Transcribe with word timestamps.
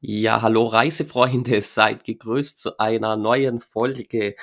Ja, 0.00 0.42
hallo 0.42 0.66
Reisefreunde, 0.66 1.60
seid 1.62 2.04
gegrüßt 2.04 2.60
zu 2.60 2.78
einer 2.78 3.16
neuen 3.16 3.60
Folge. 3.60 4.36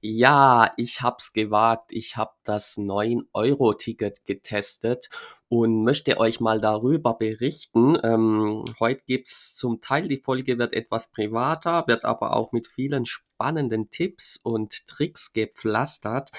Ja, 0.00 0.72
ich 0.78 1.02
hab's 1.02 1.34
gewagt. 1.34 1.92
Ich 1.92 2.16
habe 2.16 2.32
das 2.44 2.78
9-Euro-Ticket 2.78 4.24
getestet 4.24 5.10
und 5.48 5.84
möchte 5.84 6.18
euch 6.18 6.40
mal 6.40 6.60
darüber 6.62 7.12
berichten. 7.14 7.98
Ähm, 8.02 8.64
heute 8.80 9.02
gibt's 9.06 9.54
zum 9.54 9.82
Teil, 9.82 10.08
die 10.08 10.22
Folge 10.24 10.58
wird 10.58 10.72
etwas 10.72 11.08
privater, 11.12 11.84
wird 11.86 12.06
aber 12.06 12.34
auch 12.34 12.52
mit 12.52 12.66
vielen 12.66 13.04
spannenden 13.04 13.90
Tipps 13.90 14.38
und 14.42 14.86
Tricks 14.86 15.34
gepflastert. 15.34 16.30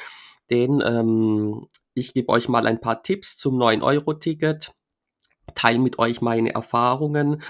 Denn 0.49 0.81
ähm, 0.83 1.67
ich 1.93 2.13
gebe 2.13 2.29
euch 2.29 2.49
mal 2.49 2.65
ein 2.65 2.81
paar 2.81 3.03
Tipps 3.03 3.37
zum 3.37 3.55
9-Euro-Ticket 3.57 4.73
teile 5.55 5.79
mit 5.79 5.99
euch 5.99 6.21
meine 6.21 6.53
Erfahrungen. 6.53 7.41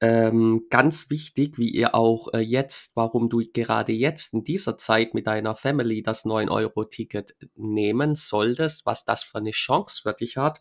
Ähm, 0.00 0.66
ganz 0.70 1.10
wichtig, 1.10 1.58
wie 1.58 1.68
ihr 1.68 1.94
auch 1.94 2.28
äh, 2.32 2.38
jetzt, 2.38 2.96
warum 2.96 3.28
du 3.28 3.42
gerade 3.52 3.92
jetzt 3.92 4.32
in 4.32 4.44
dieser 4.44 4.78
Zeit 4.78 5.14
mit 5.14 5.26
deiner 5.26 5.54
Family 5.54 6.02
das 6.02 6.24
9-Euro-Ticket 6.24 7.36
nehmen 7.56 8.14
solltest, 8.14 8.86
was 8.86 9.04
das 9.04 9.22
für 9.22 9.38
eine 9.38 9.50
Chance 9.52 10.02
für 10.02 10.12
dich 10.12 10.36
hat. 10.36 10.60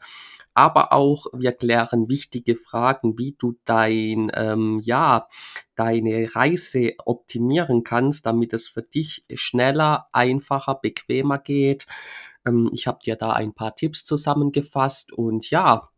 Aber 0.53 0.91
auch, 0.91 1.27
wir 1.33 1.53
klären 1.53 2.09
wichtige 2.09 2.55
Fragen, 2.55 3.17
wie 3.17 3.35
du 3.37 3.53
dein, 3.65 4.31
ähm, 4.35 4.81
ja, 4.83 5.27
deine 5.75 6.27
Reise 6.35 6.93
optimieren 7.05 7.83
kannst, 7.83 8.25
damit 8.25 8.53
es 8.53 8.67
für 8.67 8.83
dich 8.83 9.25
schneller, 9.33 10.07
einfacher, 10.11 10.75
bequemer 10.75 11.39
geht. 11.39 11.85
Ähm, 12.45 12.69
ich 12.73 12.87
habe 12.87 12.99
dir 13.03 13.15
da 13.15 13.31
ein 13.31 13.53
paar 13.53 13.75
Tipps 13.75 14.03
zusammengefasst 14.03 15.13
und 15.13 15.49
ja, 15.49 15.90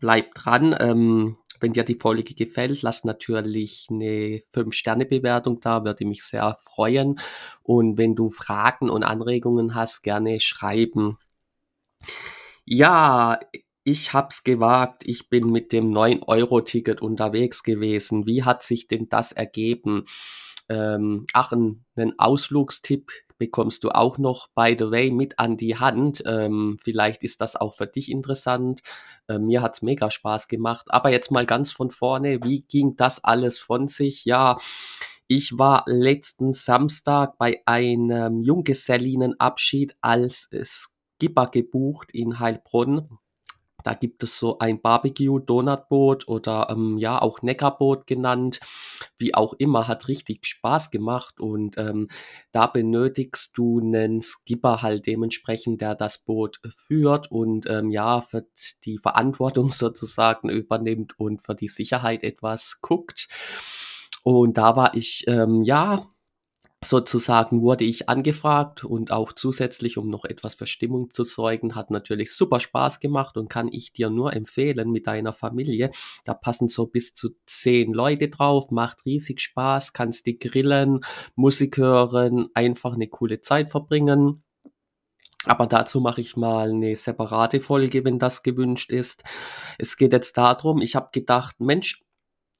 bleib 0.00 0.34
dran. 0.34 0.74
Ähm, 0.78 1.36
wenn 1.60 1.72
dir 1.72 1.84
die 1.84 1.94
Folge 1.94 2.34
gefällt, 2.34 2.82
lass 2.82 3.04
natürlich 3.04 3.86
eine 3.88 4.42
5-Sterne-Bewertung 4.52 5.60
da, 5.60 5.84
würde 5.84 6.04
mich 6.04 6.24
sehr 6.24 6.58
freuen. 6.60 7.20
Und 7.62 7.98
wenn 7.98 8.16
du 8.16 8.30
Fragen 8.30 8.90
und 8.90 9.04
Anregungen 9.04 9.74
hast, 9.74 10.02
gerne 10.02 10.40
schreiben. 10.40 11.18
Ja, 12.64 13.38
ich 13.84 14.12
hab's 14.12 14.44
gewagt. 14.44 15.02
Ich 15.06 15.28
bin 15.28 15.50
mit 15.50 15.72
dem 15.72 15.92
9-Euro-Ticket 15.92 17.00
unterwegs 17.00 17.62
gewesen. 17.62 18.26
Wie 18.26 18.42
hat 18.42 18.62
sich 18.62 18.88
denn 18.88 19.08
das 19.08 19.32
ergeben? 19.32 20.06
Ähm, 20.72 21.26
ach, 21.34 21.52
ein, 21.52 21.84
ein 21.96 22.18
Ausflugstipp 22.18 23.12
bekommst 23.36 23.84
du 23.84 23.90
auch 23.90 24.18
noch, 24.18 24.48
by 24.54 24.74
the 24.78 24.90
way, 24.90 25.10
mit 25.10 25.38
an 25.38 25.56
die 25.56 25.76
Hand. 25.76 26.22
Ähm, 26.26 26.78
vielleicht 26.82 27.24
ist 27.24 27.40
das 27.40 27.56
auch 27.56 27.74
für 27.74 27.86
dich 27.86 28.10
interessant. 28.10 28.80
Äh, 29.28 29.38
mir 29.38 29.62
hat's 29.62 29.82
mega 29.82 30.10
Spaß 30.10 30.48
gemacht. 30.48 30.86
Aber 30.88 31.10
jetzt 31.10 31.30
mal 31.30 31.44
ganz 31.44 31.72
von 31.72 31.90
vorne, 31.90 32.38
wie 32.44 32.62
ging 32.62 32.96
das 32.96 33.22
alles 33.22 33.58
von 33.58 33.88
sich? 33.88 34.24
Ja, 34.24 34.58
ich 35.26 35.58
war 35.58 35.84
letzten 35.86 36.52
Samstag 36.52 37.36
bei 37.36 37.62
einem 37.66 38.42
Junggesellinenabschied 38.42 39.96
als 40.00 40.48
Skipper 40.62 41.46
gebucht 41.46 42.12
in 42.12 42.38
Heilbronn. 42.38 43.18
Da 43.82 43.94
gibt 43.94 44.22
es 44.22 44.38
so 44.38 44.58
ein 44.58 44.80
Barbecue-Donutboot 44.80 46.28
oder 46.28 46.68
ähm, 46.70 46.98
ja 46.98 47.20
auch 47.20 47.42
Neckarboot 47.42 48.06
genannt, 48.06 48.60
wie 49.16 49.34
auch 49.34 49.52
immer, 49.54 49.88
hat 49.88 50.08
richtig 50.08 50.46
Spaß 50.46 50.90
gemacht 50.90 51.40
und 51.40 51.78
ähm, 51.78 52.08
da 52.52 52.66
benötigst 52.66 53.56
du 53.56 53.80
einen 53.80 54.22
Skipper 54.22 54.82
halt 54.82 55.06
dementsprechend, 55.06 55.80
der 55.80 55.94
das 55.94 56.18
Boot 56.18 56.60
führt 56.68 57.30
und 57.30 57.68
ähm, 57.68 57.90
ja 57.90 58.20
für 58.20 58.46
die 58.84 58.98
Verantwortung 58.98 59.70
sozusagen 59.72 60.48
übernimmt 60.48 61.18
und 61.18 61.42
für 61.42 61.54
die 61.54 61.68
Sicherheit 61.68 62.22
etwas 62.22 62.78
guckt. 62.80 63.28
Und 64.24 64.56
da 64.56 64.76
war 64.76 64.94
ich 64.94 65.24
ähm, 65.26 65.62
ja 65.62 66.06
sozusagen 66.84 67.62
wurde 67.62 67.84
ich 67.84 68.08
angefragt 68.08 68.84
und 68.84 69.12
auch 69.12 69.32
zusätzlich, 69.32 69.98
um 69.98 70.08
noch 70.08 70.24
etwas 70.24 70.54
für 70.54 70.66
Stimmung 70.66 71.12
zu 71.12 71.24
sorgen, 71.24 71.74
hat 71.74 71.90
natürlich 71.90 72.32
super 72.32 72.60
Spaß 72.60 73.00
gemacht 73.00 73.36
und 73.36 73.48
kann 73.48 73.68
ich 73.70 73.92
dir 73.92 74.10
nur 74.10 74.32
empfehlen 74.32 74.90
mit 74.90 75.06
deiner 75.06 75.32
Familie. 75.32 75.90
Da 76.24 76.34
passen 76.34 76.68
so 76.68 76.86
bis 76.86 77.14
zu 77.14 77.30
zehn 77.46 77.92
Leute 77.92 78.28
drauf, 78.28 78.70
macht 78.70 79.04
riesig 79.06 79.40
Spaß, 79.40 79.92
kannst 79.92 80.26
die 80.26 80.38
grillen, 80.38 81.00
Musik 81.36 81.76
hören, 81.76 82.48
einfach 82.54 82.94
eine 82.94 83.08
coole 83.08 83.40
Zeit 83.40 83.70
verbringen. 83.70 84.42
Aber 85.44 85.66
dazu 85.66 86.00
mache 86.00 86.20
ich 86.20 86.36
mal 86.36 86.70
eine 86.70 86.94
separate 86.96 87.60
Folge, 87.60 88.04
wenn 88.04 88.18
das 88.18 88.42
gewünscht 88.42 88.90
ist. 88.90 89.24
Es 89.78 89.96
geht 89.96 90.12
jetzt 90.12 90.36
darum, 90.36 90.80
ich 90.80 90.94
habe 90.94 91.08
gedacht, 91.12 91.60
Mensch, 91.60 92.04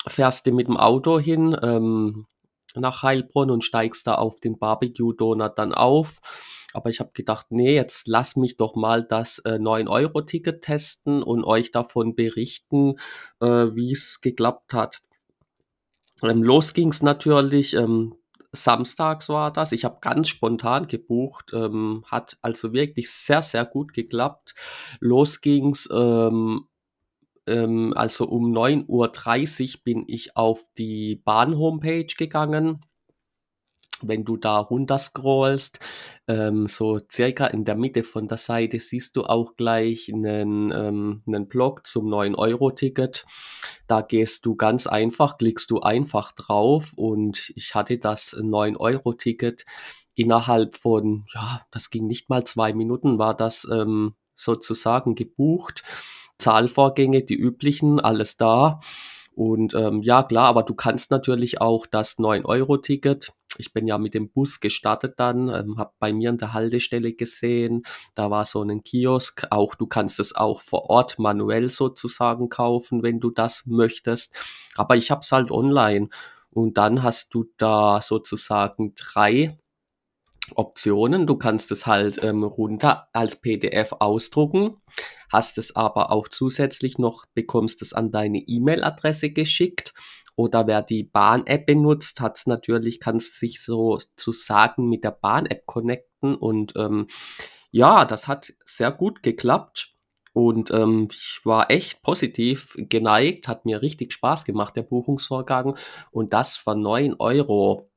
fährst 0.07 0.47
du 0.47 0.53
mit 0.53 0.67
dem 0.67 0.77
Auto 0.77 1.19
hin, 1.19 1.57
ähm, 1.63 2.27
nach 2.77 3.03
Heilbronn 3.03 3.51
und 3.51 3.65
steigst 3.65 4.07
da 4.07 4.15
auf 4.15 4.41
den 4.41 4.59
Barbecue-Donut 4.59 5.59
dann 5.59 5.75
auf. 5.75 6.21
Aber 6.75 6.91
ich 6.91 7.01
habe 7.01 7.11
gedacht, 7.13 7.47
nee, 7.51 7.75
jetzt 7.75 8.09
lass 8.09 8.37
mich 8.37 8.57
doch 8.57 8.75
mal 8.77 9.05
das 9.05 9.39
äh, 9.41 9.59
9-Euro-Ticket 9.59 10.63
testen 10.63 11.23
und 11.23 11.45
euch 11.45 11.71
davon 11.71 12.15
berichten, 12.15 12.97
äh, 13.41 13.47
wie 13.47 13.93
es 13.93 14.21
geklappt 14.21 14.73
hat. 14.75 15.01
Ähm, 16.23 16.43
los 16.43 16.73
ging's 16.73 17.03
natürlich, 17.03 17.75
ähm, 17.75 18.15
samstags 18.53 19.29
war 19.29 19.53
das. 19.53 19.73
Ich 19.73 19.85
habe 19.85 19.99
ganz 20.01 20.29
spontan 20.29 20.87
gebucht, 20.87 21.53
ähm, 21.53 22.05
hat 22.07 22.39
also 22.43 22.73
wirklich 22.73 23.11
sehr, 23.11 23.43
sehr 23.43 23.65
gut 23.65 23.93
geklappt. 23.93 24.55
Los 25.01 25.41
ging's 25.41 25.89
ähm, 25.93 26.69
ähm, 27.47 27.93
also 27.97 28.27
um 28.29 28.53
9.30 28.53 29.75
Uhr 29.77 29.81
bin 29.85 30.05
ich 30.07 30.37
auf 30.37 30.65
die 30.77 31.17
Bahn-Homepage 31.17 32.07
gegangen. 32.17 32.85
Wenn 34.05 34.25
du 34.25 34.37
da 34.37 34.59
runter 34.59 34.99
scrollst, 34.99 35.79
ähm, 36.27 36.67
so 36.67 36.99
circa 37.11 37.47
in 37.47 37.65
der 37.65 37.77
Mitte 37.77 38.03
von 38.03 38.27
der 38.27 38.39
Seite 38.39 38.81
siehst 38.81 39.15
du 39.15 39.25
auch 39.25 39.55
gleich 39.55 40.11
einen, 40.13 40.73
ähm, 40.73 41.23
einen 41.27 41.47
Blog 41.47 41.87
zum 41.87 42.09
9-Euro-Ticket. 42.09 43.25
Da 43.87 44.03
gehst 44.03 44.45
du 44.45 44.57
ganz 44.57 44.89
einfach, 44.89 45.39
klickst 45.39 45.71
du 45.71 45.81
einfach 45.81 46.33
drauf 46.33 46.95
und 46.97 47.53
ich 47.55 47.77
hatte 47.77 47.99
das 47.99 48.37
9-Euro-Ticket 48.37 49.65
innerhalb 50.15 50.77
von, 50.77 51.27
ja, 51.33 51.65
das 51.71 51.91
ging 51.91 52.07
nicht 52.07 52.29
mal 52.29 52.45
zwei 52.45 52.73
Minuten, 52.73 53.19
war 53.19 53.37
das 53.37 53.69
ähm, 53.71 54.15
sozusagen 54.35 55.15
gebucht. 55.15 55.85
Zahlvorgänge, 56.39 57.23
die 57.23 57.37
üblichen, 57.37 58.01
alles 58.01 58.37
da. 58.37 58.81
Und 59.35 59.75
ähm, 59.75 60.03
ja, 60.03 60.23
klar, 60.23 60.47
aber 60.47 60.63
du 60.63 60.75
kannst 60.75 61.11
natürlich 61.11 61.61
auch 61.61 61.87
das 61.87 62.19
9-Euro-Ticket. 62.19 63.33
Ich 63.59 63.73
bin 63.73 63.87
ja 63.87 63.99
mit 63.99 64.15
dem 64.15 64.31
Bus 64.31 64.61
gestartet 64.61 65.15
dann, 65.19 65.49
ähm, 65.49 65.79
habe 65.79 65.93
bei 65.99 66.13
mir 66.13 66.31
in 66.31 66.39
der 66.39 66.53
Haltestelle 66.53 67.13
gesehen, 67.13 67.83
da 68.15 68.31
war 68.31 68.45
so 68.45 68.63
ein 68.63 68.83
Kiosk. 68.83 69.47
Auch 69.51 69.75
du 69.75 69.87
kannst 69.87 70.21
es 70.21 70.35
auch 70.35 70.61
vor 70.61 70.91
Ort 70.91 71.19
manuell 71.19 71.69
sozusagen 71.69 72.49
kaufen, 72.49 73.03
wenn 73.03 73.21
du 73.21 73.31
das 73.31 73.65
möchtest. 73.67 74.37
Aber 74.77 74.97
ich 74.97 75.11
habe 75.11 75.21
es 75.21 75.33
halt 75.33 75.51
online. 75.51 76.09
Und 76.51 76.77
dann 76.77 77.03
hast 77.03 77.33
du 77.35 77.47
da 77.57 78.03
sozusagen 78.03 78.95
drei 78.95 79.59
Optionen. 80.55 81.27
Du 81.27 81.37
kannst 81.37 81.71
es 81.73 81.87
halt 81.87 82.23
ähm, 82.23 82.45
runter 82.45 83.09
als 83.13 83.37
PDF 83.37 83.93
ausdrucken, 84.01 84.77
hast 85.31 85.59
es 85.59 85.77
aber 85.77 86.11
auch 86.11 86.29
zusätzlich 86.29 86.99
noch, 86.99 87.25
bekommst 87.35 87.83
es 87.83 87.93
an 87.93 88.11
deine 88.11 88.39
E-Mail-Adresse 88.39 89.31
geschickt. 89.31 89.93
Oder 90.35 90.67
wer 90.67 90.83
die 90.83 91.05
Bahn-App 91.05 91.67
benutzt, 91.67 92.21
hat 92.21 92.39
es 92.39 92.47
natürlich, 92.47 93.01
kannst 93.01 93.39
sich 93.39 93.63
sozusagen 93.63 94.89
mit 94.89 95.05
der 95.05 95.11
Bahn-App 95.11 95.67
connecten. 95.67 96.35
Und 96.35 96.73
ähm, 96.77 97.07
ja, 97.71 98.05
das 98.05 98.29
hat 98.29 98.53
sehr 98.65 98.91
gut 98.91 99.23
geklappt. 99.23 99.95
Und 100.33 100.71
ähm, 100.71 101.09
ich 101.13 101.41
war 101.45 101.71
echt 101.71 102.03
positiv 102.03 102.75
geneigt, 102.77 103.49
hat 103.49 103.67
mir 103.67 103.83
richtig 103.83 104.15
Spaß 104.15 104.47
gemacht, 104.47 104.75
der 104.77 104.83
Buchungsvorgang. 104.83 105.77
Und 106.11 106.33
das 106.33 106.57
für 106.57 106.75
9 106.75 107.17
Euro 107.19 107.92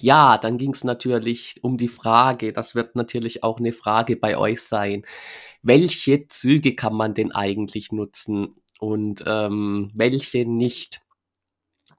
ja, 0.00 0.38
dann 0.38 0.58
ging 0.58 0.72
es 0.72 0.84
natürlich 0.84 1.62
um 1.62 1.76
die 1.76 1.88
Frage, 1.88 2.52
das 2.52 2.74
wird 2.74 2.96
natürlich 2.96 3.42
auch 3.42 3.58
eine 3.58 3.72
Frage 3.72 4.16
bei 4.16 4.36
euch 4.36 4.62
sein. 4.62 5.04
Welche 5.62 6.28
Züge 6.28 6.76
kann 6.76 6.94
man 6.94 7.14
denn 7.14 7.32
eigentlich 7.32 7.92
nutzen 7.92 8.56
und 8.80 9.24
ähm, 9.26 9.90
welche 9.94 10.46
nicht? 10.46 11.02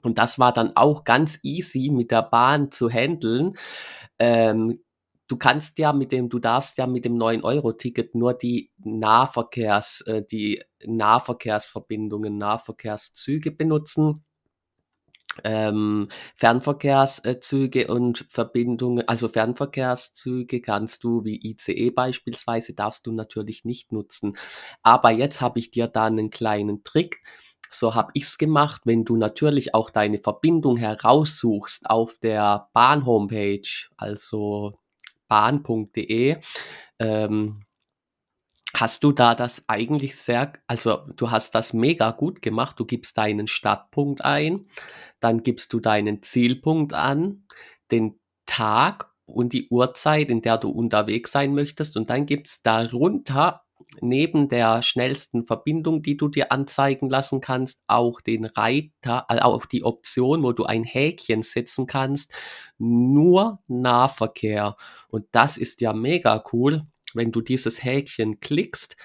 Und 0.01 0.17
das 0.19 0.39
war 0.39 0.53
dann 0.53 0.73
auch 0.75 1.03
ganz 1.03 1.39
easy 1.43 1.89
mit 1.91 2.11
der 2.11 2.23
Bahn 2.23 2.71
zu 2.71 2.89
handeln. 2.89 3.57
Ähm, 4.19 4.79
du 5.27 5.37
kannst 5.37 5.79
ja 5.79 5.93
mit 5.93 6.11
dem, 6.11 6.29
du 6.29 6.39
darfst 6.39 6.77
ja 6.77 6.87
mit 6.87 7.05
dem 7.05 7.17
9-Euro-Ticket 7.17 8.15
nur 8.15 8.33
die 8.33 8.71
Nahverkehrs, 8.77 10.01
äh, 10.01 10.23
die 10.23 10.63
Nahverkehrsverbindungen, 10.85 12.37
Nahverkehrszüge 12.37 13.51
benutzen 13.51 14.23
ähm, 15.43 16.09
Fernverkehrszüge 16.35 17.87
und 17.87 18.25
Verbindungen, 18.29 19.07
also 19.07 19.29
Fernverkehrszüge 19.29 20.61
kannst 20.61 21.03
du 21.03 21.23
wie 21.23 21.39
ICE 21.51 21.91
beispielsweise, 21.91 22.73
darfst 22.73 23.05
du 23.07 23.11
natürlich 23.11 23.65
nicht 23.65 23.91
nutzen. 23.91 24.37
Aber 24.83 25.11
jetzt 25.11 25.41
habe 25.41 25.59
ich 25.59 25.71
dir 25.71 25.87
da 25.87 26.05
einen 26.05 26.29
kleinen 26.29 26.83
Trick. 26.83 27.21
so 27.69 27.95
habe 27.95 28.11
ich's 28.13 28.37
gemacht, 28.37 28.83
wenn 28.85 29.03
du 29.05 29.17
natürlich 29.17 29.73
auch 29.73 29.89
deine 29.89 30.19
Verbindung 30.19 30.77
heraussuchst 30.77 31.89
auf 31.89 32.17
der 32.19 32.69
Bahn-Homepage, 32.73 33.89
also 33.97 34.73
bahn.de, 35.27 36.37
ähm, 36.99 37.66
hast 38.79 39.03
du 39.03 39.11
da 39.11 39.35
das 39.35 39.67
eigentlich 39.67 40.15
sehr 40.17 40.53
also, 40.67 40.97
du 41.15 41.31
hast 41.31 41.55
das 41.55 41.73
mega 41.73 42.11
gut 42.11 42.41
gemacht. 42.41 42.79
Du 42.79 42.85
gibst 42.85 43.17
deinen 43.17 43.47
Startpunkt 43.47 44.23
ein, 44.23 44.67
dann 45.19 45.43
gibst 45.43 45.73
du 45.73 45.79
deinen 45.79 46.21
Zielpunkt 46.21 46.93
an, 46.93 47.45
den 47.91 48.19
Tag 48.45 49.11
und 49.25 49.53
die 49.53 49.67
Uhrzeit, 49.69 50.29
in 50.29 50.41
der 50.41 50.57
du 50.57 50.69
unterwegs 50.69 51.31
sein 51.31 51.53
möchtest 51.53 51.97
und 51.97 52.09
dann 52.09 52.25
gibt's 52.25 52.61
darunter 52.61 53.63
neben 54.01 54.49
der 54.49 54.81
schnellsten 54.81 55.45
Verbindung, 55.45 56.01
die 56.01 56.17
du 56.17 56.27
dir 56.29 56.51
anzeigen 56.51 57.09
lassen 57.09 57.41
kannst, 57.41 57.83
auch 57.87 58.21
den 58.21 58.45
Reiter, 58.45 59.25
äh, 59.29 59.39
auch 59.39 59.65
die 59.65 59.83
Option, 59.83 60.43
wo 60.43 60.51
du 60.51 60.65
ein 60.65 60.83
Häkchen 60.83 61.41
setzen 61.41 61.87
kannst, 61.87 62.33
nur 62.77 63.59
Nahverkehr. 63.67 64.75
Und 65.09 65.25
das 65.31 65.57
ist 65.57 65.81
ja 65.81 65.93
mega 65.93 66.43
cool. 66.53 66.85
Wenn 67.13 67.31
du 67.31 67.41
dieses 67.41 67.83
Häkchen 67.83 68.39
klickst, 68.39 68.97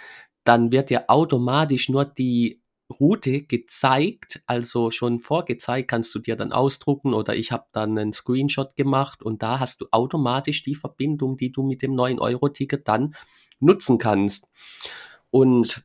dann 0.44 0.72
wird 0.72 0.90
dir 0.90 1.04
automatisch 1.08 1.88
nur 1.88 2.04
die 2.04 2.62
Route 2.92 3.42
gezeigt, 3.42 4.42
also 4.46 4.90
schon 4.90 5.20
vorgezeigt, 5.20 5.88
kannst 5.88 6.14
du 6.14 6.18
dir 6.18 6.36
dann 6.36 6.52
ausdrucken 6.52 7.14
oder 7.14 7.34
ich 7.34 7.52
habe 7.52 7.66
dann 7.72 7.96
einen 7.96 8.12
Screenshot 8.12 8.76
gemacht 8.76 9.22
und 9.22 9.42
da 9.42 9.60
hast 9.60 9.80
du 9.80 9.86
automatisch 9.90 10.62
die 10.62 10.74
Verbindung, 10.74 11.36
die 11.36 11.52
du 11.52 11.62
mit 11.62 11.82
dem 11.82 11.92
9-Euro-Ticket 11.92 12.86
dann 12.86 13.14
nutzen 13.60 13.98
kannst. 13.98 14.48
Und 15.30 15.84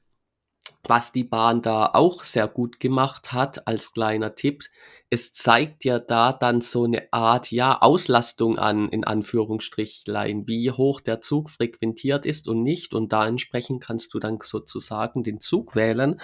was 0.87 1.11
die 1.11 1.23
Bahn 1.23 1.61
da 1.61 1.91
auch 1.93 2.23
sehr 2.23 2.47
gut 2.47 2.79
gemacht 2.79 3.33
hat, 3.33 3.67
als 3.67 3.93
kleiner 3.93 4.35
Tipp, 4.35 4.63
es 5.09 5.33
zeigt 5.33 5.85
dir 5.85 5.99
da 5.99 6.33
dann 6.33 6.59
so 6.59 6.83
eine 6.83 7.11
Art, 7.13 7.51
ja, 7.51 7.81
Auslastung 7.81 8.57
an, 8.59 8.89
in 8.89 9.05
Anführungsstrichlein, 9.05 10.47
wie 10.47 10.71
hoch 10.71 10.99
der 10.99 11.21
Zug 11.21 11.49
frequentiert 11.49 12.25
ist 12.25 12.47
und 12.47 12.61
nicht. 12.61 12.93
Und 12.93 13.13
da 13.13 13.25
entsprechend 13.25 13.81
kannst 13.81 14.13
du 14.13 14.19
dann 14.19 14.39
sozusagen 14.41 15.23
den 15.23 15.39
Zug 15.39 15.75
wählen. 15.75 16.19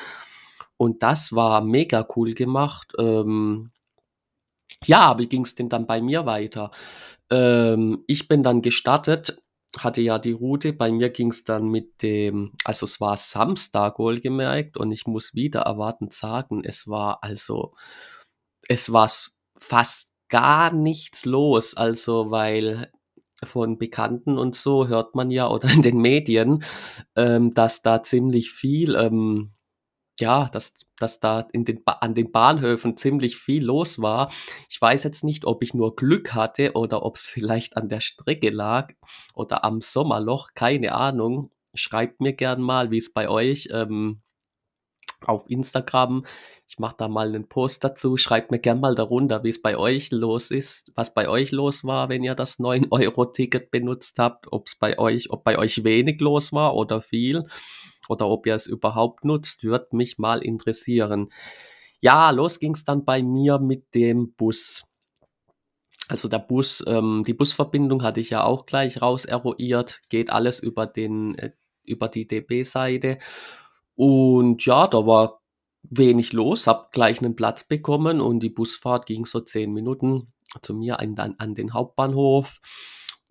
Und 0.76 1.02
das 1.02 1.34
war 1.34 1.62
mega 1.62 2.06
cool 2.16 2.34
gemacht. 2.34 2.92
Ähm, 3.00 3.72
ja, 4.86 5.18
wie 5.18 5.28
ging 5.28 5.46
es 5.46 5.56
denn 5.56 5.70
dann 5.70 5.88
bei 5.88 6.02
mir 6.02 6.26
weiter? 6.26 6.72
Ähm, 7.30 8.04
ich 8.08 8.28
bin 8.28 8.44
dann 8.44 8.62
gestartet 8.62 9.42
hatte 9.78 10.02
ja 10.02 10.20
die 10.20 10.32
Route. 10.32 10.74
Bei 10.74 10.92
mir 10.92 11.10
ging 11.10 11.30
es 11.30 11.44
dann 11.44 11.68
mit 11.68 12.02
dem, 12.02 12.54
also 12.64 12.86
es 12.86 13.02
war 13.02 13.18
Samstag 13.18 14.00
wohlgemerkt 14.00 14.78
und 14.78 14.92
ich 14.92 15.08
muss 15.08 15.34
wieder 15.34 15.62
erwartend 15.62 16.14
sagen, 16.14 16.64
es 16.64 16.88
war 16.88 17.24
also, 17.24 17.74
es 18.68 18.92
war 18.92 19.10
fast 19.60 20.14
gar 20.30 20.72
nichts 20.72 21.26
los. 21.26 21.76
Also, 21.76 22.32
weil 22.32 22.92
von 23.44 23.78
Bekannten 23.78 24.38
und 24.38 24.56
so 24.56 24.88
hört 24.88 25.16
man 25.16 25.32
ja 25.32 25.50
oder 25.50 25.70
in 25.70 25.82
den 25.82 25.98
Medien, 26.00 26.64
ähm, 27.16 27.54
dass 27.54 27.82
da 27.82 28.04
ziemlich 28.04 28.52
viel 28.52 28.96
ähm, 28.96 29.54
ja, 30.20 30.50
dass, 30.50 30.76
dass 31.00 31.20
da 31.20 31.48
in 31.52 31.66
den 31.66 31.82
an 31.86 32.14
den 32.14 32.32
Bahnhöfen 32.32 32.98
ziemlich 32.98 33.38
viel 33.38 33.64
los 33.64 34.02
war. 34.02 34.32
Ich 34.70 34.80
weiß 34.80 35.04
jetzt 35.04 35.24
nicht, 35.24 35.46
ob 35.46 35.64
ich 35.64 35.74
nur 35.74 35.96
Glück 35.96 36.34
hatte 36.34 36.74
oder 36.74 37.04
ob 37.04 37.16
es 37.16 37.26
vielleicht 37.26 37.78
an 37.78 37.90
der 37.90 38.00
Strecke 38.02 38.50
lag 38.50 38.94
oder 39.34 39.64
am 39.64 39.82
Sommerloch, 39.82 40.50
keine 40.54 40.94
Ahnung. 40.94 41.52
Schreibt 41.74 42.22
mir 42.22 42.34
gern 42.34 42.62
mal, 42.62 42.92
wie 42.92 43.00
es 43.00 43.12
bei 43.14 43.28
euch 43.28 43.70
ähm, 43.72 44.22
auf 45.28 45.50
Instagram. 45.50 46.26
Ich 46.68 46.78
mache 46.78 46.96
da 46.98 47.08
mal 47.08 47.28
einen 47.28 47.48
Post 47.48 47.84
dazu. 47.84 48.18
Schreibt 48.18 48.52
mir 48.52 48.60
gern 48.60 48.80
mal 48.80 48.94
darunter, 48.94 49.44
wie 49.44 49.50
es 49.50 49.62
bei 49.62 49.78
euch 49.78 50.12
los 50.12 50.52
ist, 50.52 50.92
was 50.96 51.14
bei 51.14 51.28
euch 51.28 51.52
los 51.52 51.84
war, 51.84 52.10
wenn 52.10 52.24
ihr 52.24 52.36
das 52.36 52.60
9-Euro-Ticket 52.60 53.72
benutzt 53.72 54.20
habt, 54.20 54.52
ob 54.52 54.68
es 54.68 54.76
bei 54.76 55.00
euch, 55.00 55.32
ob 55.32 55.44
bei 55.44 55.58
euch 55.58 55.84
wenig 55.84 56.22
los 56.22 56.54
war 56.54 56.76
oder 56.76 57.02
viel 57.02 57.46
oder 58.10 58.28
ob 58.28 58.46
ihr 58.46 58.56
es 58.56 58.68
überhaupt 58.68 59.26
nutzt, 59.26 59.64
würde 59.64 59.96
mich 59.96 60.18
mal 60.18 60.42
interessieren. 60.42 61.30
Ja, 62.00 62.32
los 62.32 62.60
ging 62.60 62.74
es 62.74 62.84
dann 62.84 63.06
bei 63.06 63.24
mir 63.24 63.60
mit 63.60 63.96
dem 63.96 64.34
Bus. 64.34 64.90
Also 66.10 66.28
der 66.28 66.40
Bus, 66.40 66.84
ähm, 66.86 67.24
die 67.26 67.34
Busverbindung 67.34 68.04
hatte 68.04 68.20
ich 68.20 68.30
ja 68.30 68.44
auch 68.44 68.66
gleich 68.66 69.02
raus 69.02 69.26
eruiert, 69.26 70.02
geht 70.10 70.30
alles 70.30 70.60
über 70.60 70.86
den, 70.86 71.36
äh, 71.38 71.52
über 71.86 72.10
die 72.10 72.28
DB-Seite. 72.28 73.20
Und 73.96 74.66
ja, 74.66 74.88
da 74.88 75.06
war 75.06 75.42
wenig 75.84 76.34
los, 76.34 76.68
hab 76.68 76.92
gleich 76.92 77.22
einen 77.22 77.36
Platz 77.36 77.64
bekommen 77.64 78.22
und 78.22 78.42
die 78.42 78.50
Busfahrt 78.50 79.06
ging 79.06 79.26
so 79.26 79.40
zehn 79.42 79.72
Minuten 79.72 80.34
zu 80.62 80.74
mir 80.74 81.00
an, 81.00 81.16
an 81.18 81.56
den 81.56 81.74
Hauptbahnhof. 81.74 82.60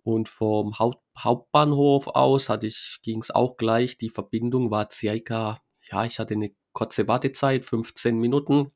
Und 0.03 0.27
vom 0.29 0.77
Haupt, 0.79 1.01
Hauptbahnhof 1.17 2.07
aus 2.07 2.49
hatte 2.49 2.67
ich, 2.67 2.99
ging 3.03 3.19
es 3.19 3.31
auch 3.31 3.57
gleich. 3.57 3.97
Die 3.97 4.09
Verbindung 4.09 4.69
war 4.71 4.89
circa, 4.91 5.61
ja, 5.89 6.05
ich 6.05 6.19
hatte 6.19 6.33
eine 6.33 6.51
kurze 6.73 7.07
Wartezeit, 7.07 7.65
15 7.65 8.17
Minuten. 8.19 8.71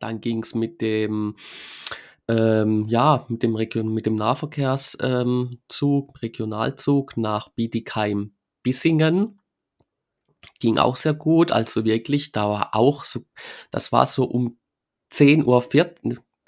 Dann 0.00 0.20
ging 0.20 0.42
es 0.42 0.54
mit 0.54 0.80
dem, 0.80 1.36
ähm, 2.28 2.86
ja, 2.88 3.26
mit 3.28 3.42
dem 3.42 3.56
Region, 3.56 3.92
mit 3.92 4.06
dem 4.06 4.14
Nahverkehrszug, 4.16 5.00
ähm, 5.02 5.58
Regionalzug 6.22 7.16
nach 7.16 7.48
Bietigheim-Bissingen. 7.50 9.40
Ging 10.60 10.78
auch 10.78 10.96
sehr 10.96 11.14
gut. 11.14 11.52
Also 11.52 11.84
wirklich, 11.84 12.32
da 12.32 12.48
war 12.48 12.74
auch 12.74 13.04
so, 13.04 13.20
das 13.70 13.92
war 13.92 14.06
so 14.06 14.24
um 14.24 14.58
10 15.10 15.44
Uhr, 15.46 15.62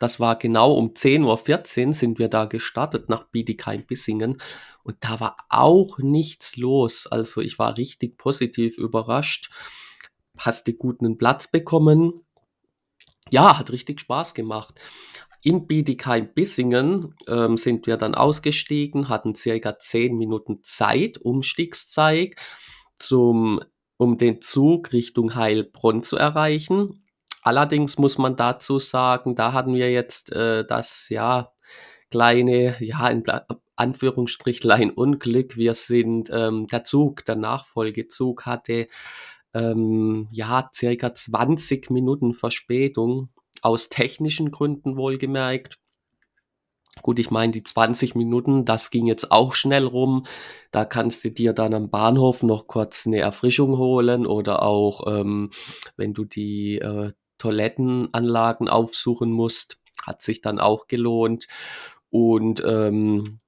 das 0.04 0.20
war 0.20 0.36
genau 0.36 0.74
um 0.74 0.90
10.14 0.90 1.86
Uhr 1.86 1.94
sind 1.94 2.18
wir 2.18 2.28
da 2.28 2.44
gestartet 2.44 3.08
nach 3.08 3.24
Bietigheim-Bissingen 3.30 4.36
und 4.82 4.96
da 5.00 5.18
war 5.18 5.38
auch 5.48 5.96
nichts 5.96 6.58
los. 6.58 7.06
Also 7.06 7.40
ich 7.40 7.58
war 7.58 7.78
richtig 7.78 8.18
positiv 8.18 8.76
überrascht. 8.76 9.48
Hast 10.36 10.68
du 10.68 10.74
guten 10.74 11.16
Platz 11.16 11.50
bekommen? 11.50 12.20
Ja, 13.30 13.58
hat 13.58 13.72
richtig 13.72 13.98
Spaß 13.98 14.34
gemacht. 14.34 14.78
In 15.40 15.66
Bietigheim-Bissingen 15.66 17.14
ähm, 17.26 17.56
sind 17.56 17.86
wir 17.86 17.96
dann 17.96 18.14
ausgestiegen, 18.14 19.08
hatten 19.08 19.34
circa 19.34 19.78
10 19.78 20.18
Minuten 20.18 20.62
Zeit, 20.64 21.16
Umstiegszeit, 21.16 22.36
zum, 22.98 23.58
um 23.96 24.19
den 24.19 24.43
Zug 24.43 24.93
Richtung 24.93 25.34
Heilbronn 25.34 26.02
zu 26.02 26.19
erreichen. 26.19 27.04
Allerdings 27.44 27.98
muss 27.98 28.17
man 28.17 28.36
dazu 28.36 28.79
sagen, 28.79 29.34
da 29.34 29.53
hatten 29.53 29.74
wir 29.74 29.93
jetzt 29.93 30.32
äh, 30.32 30.65
das 30.65 31.10
ja 31.10 31.53
kleine, 32.10 32.82
ja, 32.82 33.06
in 33.08 33.22
Anführungsstrichlein 33.77 34.91
Unglück. 34.91 35.56
Wir 35.56 35.74
sind, 35.74 36.31
ähm, 36.32 36.67
der 36.69 36.84
Zug, 36.84 37.27
der 37.27 37.36
Nachfolgezug 37.36 38.46
hatte 38.46 38.89
ähm, 39.53 40.27
ja 40.31 40.70
circa 40.74 41.15
20 41.15 41.91
Minuten 41.91 42.32
Verspätung, 42.32 43.29
aus 43.60 43.91
technischen 43.91 44.51
Gründen 44.51 44.96
wohlgemerkt. 44.96 45.79
Gut, 47.03 47.19
ich 47.19 47.31
meine, 47.31 47.53
die 47.53 47.63
20 47.63 48.15
Minuten, 48.15 48.65
das 48.65 48.91
ging 48.91 49.06
jetzt 49.06 49.32
auch 49.32 49.55
schnell 49.55 49.84
rum. 49.84 50.24
Da 50.70 50.86
kannst 50.86 51.24
du 51.24 51.31
dir 51.31 51.53
dann 51.53 51.74
am 51.74 51.91
Bahnhof 51.91 52.43
noch 52.43 52.69
kurz 52.69 53.06
eine 53.06 53.19
Erfrischung 53.19 53.77
holen 53.77 54.27
oder 54.27 54.63
auch, 54.63 55.06
ähm, 55.06 55.51
wenn 55.96 56.15
du 56.15 56.24
die 56.24 56.79
äh, 56.79 57.13
Toilettenanlagen 57.38 58.69
aufsuchen 58.69 59.31
musst. 59.31 59.79
Hat 60.06 60.22
sich 60.22 60.41
dann 60.41 60.58
auch 60.58 60.86
gelohnt. 60.86 61.46
Und 62.10 62.62
ähm, 62.64 63.41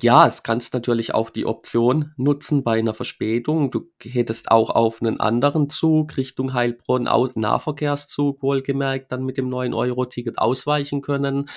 ja, 0.00 0.26
es 0.26 0.42
kannst 0.42 0.72
natürlich 0.74 1.14
auch 1.14 1.30
die 1.30 1.44
Option 1.46 2.12
nutzen 2.16 2.64
bei 2.64 2.78
einer 2.78 2.94
Verspätung. 2.94 3.70
Du 3.70 3.90
hättest 4.02 4.50
auch 4.50 4.70
auf 4.70 5.02
einen 5.02 5.20
anderen 5.20 5.68
Zug 5.68 6.16
Richtung 6.16 6.54
Heilbronn, 6.54 7.04
Nahverkehrszug 7.34 8.42
wohlgemerkt, 8.42 9.12
dann 9.12 9.24
mit 9.24 9.36
dem 9.36 9.48
9-Euro-Ticket 9.50 10.38
ausweichen 10.38 11.02
können. 11.02 11.48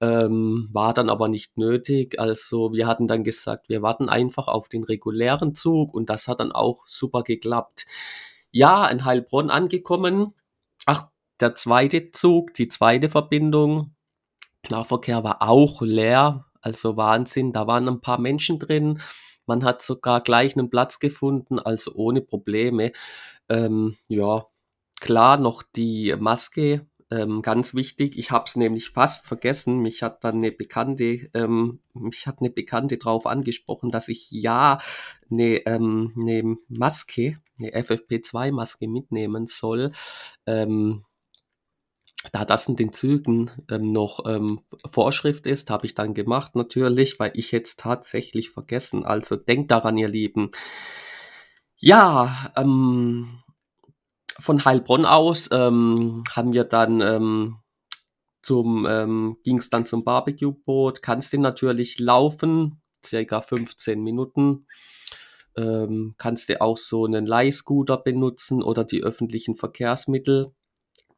Ähm, 0.00 0.68
war 0.72 0.92
dann 0.94 1.08
aber 1.08 1.28
nicht 1.28 1.56
nötig. 1.56 2.18
Also 2.20 2.72
wir 2.72 2.86
hatten 2.86 3.06
dann 3.06 3.24
gesagt, 3.24 3.68
wir 3.68 3.82
warten 3.82 4.08
einfach 4.08 4.48
auf 4.48 4.68
den 4.68 4.84
regulären 4.84 5.54
Zug 5.54 5.94
und 5.94 6.10
das 6.10 6.28
hat 6.28 6.40
dann 6.40 6.52
auch 6.52 6.86
super 6.86 7.22
geklappt. 7.22 7.86
Ja, 8.50 8.86
in 8.88 9.04
Heilbronn 9.04 9.48
angekommen, 9.48 10.34
Ach, 10.86 11.08
der 11.40 11.54
zweite 11.54 12.12
Zug, 12.12 12.54
die 12.54 12.68
zweite 12.68 13.08
Verbindung, 13.08 13.94
Nahverkehr 14.70 15.22
war 15.24 15.42
auch 15.42 15.82
leer, 15.82 16.46
also 16.60 16.96
Wahnsinn. 16.96 17.52
Da 17.52 17.66
waren 17.66 17.88
ein 17.88 18.00
paar 18.00 18.20
Menschen 18.20 18.58
drin. 18.58 19.00
Man 19.46 19.64
hat 19.64 19.82
sogar 19.82 20.22
gleich 20.22 20.56
einen 20.56 20.70
Platz 20.70 20.98
gefunden, 20.98 21.58
also 21.58 21.92
ohne 21.94 22.20
Probleme. 22.20 22.92
Ähm, 23.48 23.96
ja, 24.08 24.46
klar, 25.00 25.38
noch 25.38 25.62
die 25.62 26.14
Maske, 26.18 26.86
ähm, 27.10 27.42
ganz 27.42 27.74
wichtig. 27.74 28.18
Ich 28.18 28.30
habe 28.32 28.44
es 28.46 28.56
nämlich 28.56 28.90
fast 28.90 29.26
vergessen. 29.26 29.78
Mich 29.78 30.02
hat 30.02 30.24
dann 30.24 30.36
eine 30.36 30.50
Bekannte, 30.50 31.30
ähm, 31.34 31.80
mich 31.94 32.26
hat 32.26 32.40
eine 32.40 32.50
Bekannte 32.50 32.98
drauf 32.98 33.26
angesprochen, 33.26 33.90
dass 33.92 34.08
ich 34.08 34.30
ja 34.32 34.78
eine, 35.30 35.64
ähm, 35.66 36.12
eine 36.20 36.56
Maske 36.68 37.38
'ne 37.58 37.72
FFP2-Maske 37.74 38.88
mitnehmen 38.88 39.46
soll. 39.46 39.92
Ähm, 40.46 41.04
da 42.32 42.44
das 42.44 42.68
in 42.68 42.76
den 42.76 42.92
Zügen, 42.92 43.50
ähm, 43.70 43.92
noch, 43.92 44.24
ähm, 44.26 44.60
Vorschrift 44.86 45.46
ist, 45.46 45.70
habe 45.70 45.86
ich 45.86 45.94
dann 45.94 46.14
gemacht 46.14 46.54
natürlich, 46.56 47.18
weil 47.20 47.32
ich 47.34 47.52
es 47.52 47.76
tatsächlich 47.76 48.50
vergessen. 48.50 49.04
Also, 49.04 49.36
denkt 49.36 49.70
daran, 49.70 49.96
ihr 49.98 50.08
Lieben. 50.08 50.50
Ja, 51.80 52.52
ähm, 52.56 53.42
von 54.40 54.64
Heilbronn 54.64 55.06
aus, 55.06 55.50
ähm, 55.52 56.24
haben 56.34 56.52
wir 56.52 56.64
dann, 56.64 57.00
ähm, 57.02 57.58
zum 58.42 58.86
ähm, 58.88 59.38
ging's 59.44 59.70
dann 59.70 59.86
zum 59.86 60.04
Barbecue-Boot. 60.04 61.02
Kannst 61.02 61.32
du 61.34 61.40
natürlich 61.40 61.98
laufen, 62.00 62.82
circa 63.04 63.40
15 63.42 64.02
Minuten. 64.02 64.66
Ähm, 65.58 66.14
kannst 66.18 66.48
du 66.50 66.60
auch 66.60 66.76
so 66.78 67.06
'nen 67.06 67.26
Leihscooter 67.26 67.98
benutzen 67.98 68.62
oder 68.62 68.84
die 68.84 69.02
öffentlichen 69.02 69.56
Verkehrsmittel. 69.56 70.52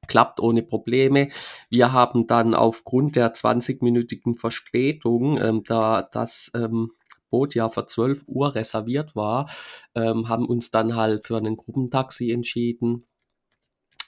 Klappt 0.09 0.40
ohne 0.40 0.62
Probleme. 0.64 1.28
Wir 1.71 1.92
haben 1.92 2.26
dann 2.28 2.54
aufgrund 2.54 3.16
der 3.16 3.35
20-minütigen 3.35 4.35
Verspätung, 4.37 5.38
ähm, 5.40 5.62
da 5.66 6.02
das, 6.12 6.50
ähm, 6.54 6.92
Boot 7.30 7.54
ja 7.57 7.71
für 7.71 7.87
12 7.87 8.25
Uhr 8.28 8.54
reserviert 8.57 9.16
war, 9.16 9.50
ähm, 9.97 10.28
haben 10.30 10.47
uns 10.47 10.71
dann 10.73 10.97
halt 10.97 11.26
für 11.26 11.40
'nen 11.40 11.57
Gruppentaxi 11.59 12.30
entschieden. 12.33 13.04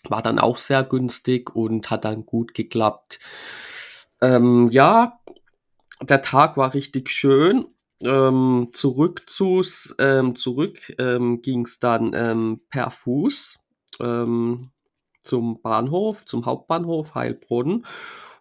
War 0.09 0.23
dann 0.23 0.39
auch 0.39 0.57
sehr 0.57 0.83
günstig 0.83 1.55
und 1.55 1.91
hat 1.91 2.05
dann 2.05 2.25
gut 2.25 2.55
geklappt. 2.55 3.19
Ähm, 4.23 4.69
ja, 4.71 5.19
der 6.03 6.23
Tag 6.23 6.57
war 6.57 6.75
richtig 6.75 7.11
schön. 7.11 7.67
Ähm, 8.03 8.71
zurück 8.73 9.25
zus 9.29 9.95
ähm, 9.99 10.35
zurück, 10.35 10.95
ähm, 10.99 11.43
ging's 11.43 11.79
dann, 11.81 12.13
ähm, 12.15 12.61
per 12.71 12.91
Fuß, 12.91 13.59
ähm, 14.01 14.71
zum 15.23 15.61
Bahnhof, 15.61 16.25
zum 16.25 16.47
Hauptbahnhof 16.47 17.15
Heilbronn 17.15 17.85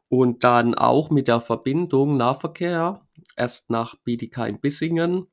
und 0.08 0.44
dann 0.44 0.76
auch 0.76 1.10
mit 1.10 1.28
der 1.28 1.42
Verbindung 1.42 2.18
Nahverkehr 2.18 3.02
erst 3.36 3.70
nach 3.70 3.96
Bietigheim-Bissingen. 4.04 5.28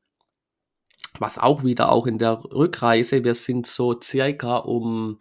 Was 1.19 1.39
auch 1.39 1.65
wieder 1.65 1.91
auch 1.93 2.07
in 2.07 2.19
der 2.19 2.45
Rückreise 2.45 3.25
wir 3.25 3.35
sind 3.35 3.67
so 3.67 3.99
circa 4.03 4.59
um, 4.59 5.19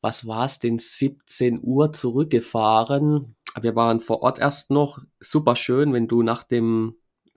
was 0.00 0.26
war's 0.26 0.58
denn, 0.58 0.78
17 0.78 1.60
Uhr 1.62 1.92
zurückgefahren. 1.92 3.36
Wir 3.60 3.76
waren 3.76 4.00
vor 4.00 4.22
Ort 4.22 4.38
erst 4.38 4.70
noch. 4.70 4.98
Super 5.20 5.54
schön, 5.54 5.92
wenn 5.92 6.08
du 6.08 6.22
nach 6.22 6.42
dem 6.42 6.96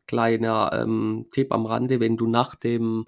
kleiner, 0.10 0.72
ähm, 0.74 1.28
Tipp 1.32 1.54
am 1.54 1.66
Rande, 1.68 2.00
wenn 2.02 2.18
du 2.18 2.28
nach 2.28 2.56
dem, 2.56 3.06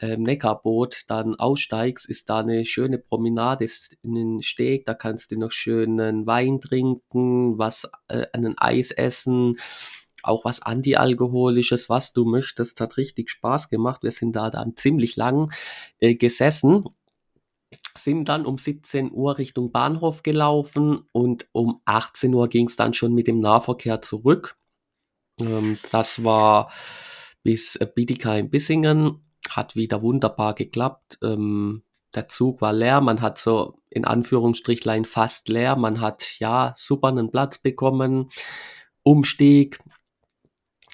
ähm, 0.00 0.22
Neckarboot 0.24 1.04
dann 1.08 1.36
aussteigst, 1.36 2.08
ist 2.08 2.30
da 2.30 2.42
'ne 2.42 2.64
schöne 2.66 2.98
Promenade, 2.98 3.64
ist 3.64 3.96
'nen 4.02 4.42
Steg, 4.42 4.86
da 4.86 4.94
kannst 4.94 5.30
du 5.32 5.38
noch 5.38 5.52
schön 5.52 5.96
'nen 5.96 6.26
Wein 6.26 6.60
trinken, 6.62 7.58
was 7.58 7.88
äh, 8.08 8.26
'nen 8.38 8.56
Eis 8.58 8.90
essen, 8.92 9.56
auch 10.24 10.44
was 10.46 10.62
Antialkoholisches, 10.62 11.88
was 11.90 12.12
du 12.14 12.24
möchtest. 12.26 12.80
Hat 12.80 12.96
richtig 12.98 13.30
Spaß 13.30 13.70
gemacht. 13.70 14.02
Wir 14.04 14.12
sind 14.12 14.36
da 14.36 14.50
dann 14.50 14.76
ziemlich 14.76 15.16
lang, 15.16 15.52
äh, 16.00 16.14
gesessen, 16.16 16.84
sind 17.96 18.28
dann 18.30 18.46
um 18.46 18.58
17 18.58 19.12
Uhr 19.12 19.38
Richtung 19.38 19.72
Bahnhof 19.72 20.22
gelaufen 20.24 21.02
und 21.12 21.48
um 21.52 21.80
18 21.86 22.34
Uhr 22.34 22.48
ging's 22.50 22.76
dann 22.76 22.94
schon 22.94 23.14
mit 23.14 23.26
dem 23.28 23.40
Nahverkehr 23.40 24.02
zurück. 24.02 24.56
Ähm, 25.40 25.78
das 25.92 26.24
war 26.24 26.70
bis, 27.42 27.76
äh, 27.76 27.86
Bietigheim-Bissingen, 27.92 29.20
hat 29.50 29.76
wieder 29.76 30.02
wunderbar 30.02 30.54
geklappt. 30.54 31.18
Ähm, 31.22 31.82
der 32.14 32.28
Zug 32.28 32.60
war 32.60 32.72
leer, 32.72 33.00
man 33.00 33.20
hat 33.22 33.38
so 33.38 33.78
in 33.90 34.04
Anführungsstrichlein 34.04 35.04
fast 35.04 35.48
leer. 35.48 35.76
Man 35.76 36.00
hat, 36.00 36.38
ja, 36.40 36.72
super 36.76 37.12
'nen 37.12 37.30
Platz 37.30 37.58
bekommen. 37.58 38.30
Umstieg, 39.02 39.78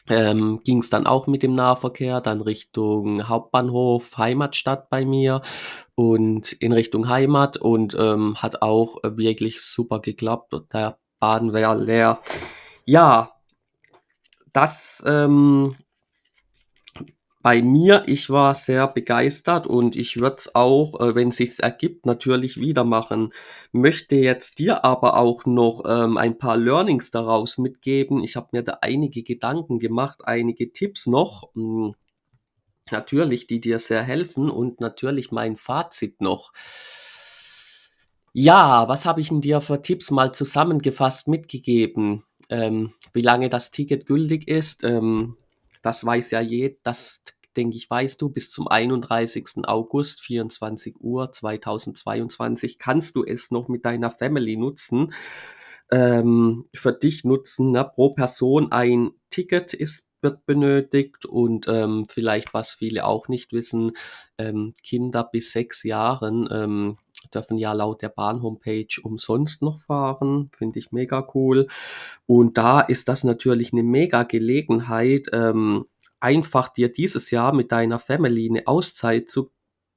ähm, 0.09 0.61
ging's 0.65 0.91
dann 0.91 1.07
auch 1.07 1.27
mit 1.27 1.43
dem 1.43 1.55
Nahverkehr 1.55 2.21
dann 2.21 2.41
Richtung 2.41 3.29
Hauptbahnhof, 3.29 4.17
Heimatstadt 4.19 4.89
bei 4.91 5.05
mir 5.05 5.43
und 5.97 6.53
in 6.55 6.73
Richtung 6.73 7.09
Heimat 7.09 7.57
und, 7.59 7.97
ähm, 7.99 8.37
hat 8.43 8.63
auch, 8.63 9.03
äh, 9.05 9.17
wirklich 9.17 9.63
super 9.63 10.01
geklappt 10.01 10.55
und 10.55 10.73
der 10.75 10.99
Bahn 11.21 11.53
war 11.53 11.77
leer. 11.77 12.21
Ja, 12.87 13.36
das, 14.57 15.03
ähm 15.07 15.77
bei 17.43 17.63
mir, 17.63 18.03
ich 18.07 18.29
war 18.31 18.55
sehr 18.55 18.89
begeistert 18.89 19.67
und 19.69 19.95
ich 19.95 20.19
würde 20.19 20.37
es 20.39 20.55
auch, 20.55 20.99
äh, 21.01 21.15
wenn 21.15 21.31
sich's 21.31 21.61
ergibt, 21.61 22.05
natürlich 22.07 22.59
wieder 22.59 22.83
machen. 22.85 23.31
Möchte 23.73 24.17
jetzt 24.17 24.59
dir 24.59 24.85
aber 24.85 25.17
auch 25.17 25.47
noch, 25.47 25.83
ähm, 25.87 26.17
ein 26.17 26.39
paar 26.39 26.57
Learnings 26.57 27.11
daraus 27.13 27.59
mitgeben. 27.59 28.23
Ich 28.25 28.35
habe 28.37 28.49
mir 28.53 28.63
da 28.63 28.79
einige 28.81 29.23
Gedanken 29.23 29.79
gemacht, 29.79 30.23
einige 30.25 30.73
Tipps 30.73 31.07
noch, 31.07 31.51
hm, 31.55 31.95
natürlich, 32.93 33.47
die 33.49 33.61
dir 33.61 33.79
sehr 33.81 34.03
helfen 34.05 34.51
und 34.51 34.81
natürlich 34.81 35.33
mein 35.33 35.57
Fazit 35.59 36.21
noch. 36.23 36.53
Ja, 38.35 38.87
was 38.89 39.07
habe 39.07 39.21
ich 39.23 39.31
'n 39.31 39.41
dir 39.41 39.61
für 39.63 39.81
Tipps 39.81 40.11
mal 40.11 40.33
zusammengefasst 40.35 41.27
mitgegeben? 41.27 42.26
Ähm, 42.51 42.93
wie 43.13 43.23
lange 43.23 43.49
das 43.51 43.71
Ticket 43.71 44.07
gültig 44.07 44.49
ist, 44.49 44.85
ähm, 44.85 45.37
das 45.83 46.05
weiß 46.05 46.31
ja 46.33 46.41
je 46.41 46.79
das 46.83 47.23
denke 47.57 47.77
ich, 47.77 47.89
weißt 47.89 48.21
du, 48.21 48.29
bis 48.29 48.51
zum 48.51 48.69
31. 48.69 49.67
August, 49.67 50.21
24 50.21 50.97
Uhr 51.01 51.33
2022 51.33 52.79
kannst 52.79 53.17
du 53.17 53.25
es 53.25 53.51
noch 53.51 53.69
mit 53.69 53.85
deiner 53.87 54.11
Family 54.11 54.57
nutzen, 54.59 55.13
ähm, 55.91 56.67
für 56.75 56.93
dich 56.93 57.25
nutzen, 57.25 57.71
ne? 57.73 57.85
Pro 57.85 58.11
Person 58.11 58.73
ein 58.73 59.11
Ticket 59.31 59.73
ist 59.75 60.07
wird 60.23 60.47
benötigt 60.47 61.27
und, 61.27 61.69
ähm, 61.69 62.07
vielleicht, 62.09 62.55
was 62.55 62.73
viele 62.73 63.05
auch 63.05 63.29
nicht 63.29 63.53
wissen, 63.53 63.93
ähm, 64.39 64.75
Kinder 64.83 65.23
bis 65.25 65.53
6 65.53 65.83
Jahren, 65.85 66.49
ähm, 66.51 66.99
dürfen 67.35 67.59
ja 67.59 67.73
laut 67.73 68.03
der 68.03 68.09
Bahn-Homepage 68.11 68.87
umsonst 69.03 69.63
noch 69.63 69.79
fahren. 69.81 70.51
Finde 70.57 70.79
ich 70.79 70.93
mega 70.93 71.27
cool. 71.35 71.67
Und 72.27 72.59
da 72.59 72.81
ist 72.81 73.09
das 73.09 73.25
natürlich 73.25 73.73
'ne 73.73 73.83
mega 73.85 74.23
Gelegenheit, 74.25 75.29
ähm, 75.33 75.87
einfach 76.21 76.69
dir 76.71 76.91
dieses 76.93 77.31
Jahr 77.31 77.53
mit 77.55 77.73
deiner 77.73 77.99
Family 78.01 78.51
'ne 78.51 78.63
Auszeit 78.67 79.29
zu 79.31 79.51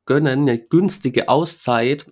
gönnen, 0.05 0.45
'ne 0.45 0.59
günstige 0.59 1.29
Auszeit. 1.29 2.07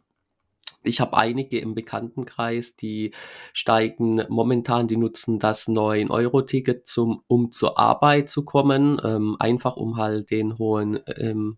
Ich 0.86 1.02
habe 1.02 1.18
einige 1.18 1.60
im 1.60 1.76
Bekanntenkreis, 1.76 2.76
die 2.78 3.12
steigen 3.54 4.24
momentan 4.30 4.88
die 4.90 4.98
nutzen 4.98 5.40
das 5.40 5.68
9-Euro-Ticket 5.70 6.88
zum 6.88 7.24
um 7.28 7.52
zur 7.54 7.80
Arbeit 7.80 8.30
zu 8.30 8.46
kommen, 8.46 9.00
ähm, 9.06 9.38
einfach 9.40 9.78
um 9.78 9.98
halt 9.98 10.32
den 10.32 10.58
hohen, 10.60 11.00
ähm, 11.18 11.58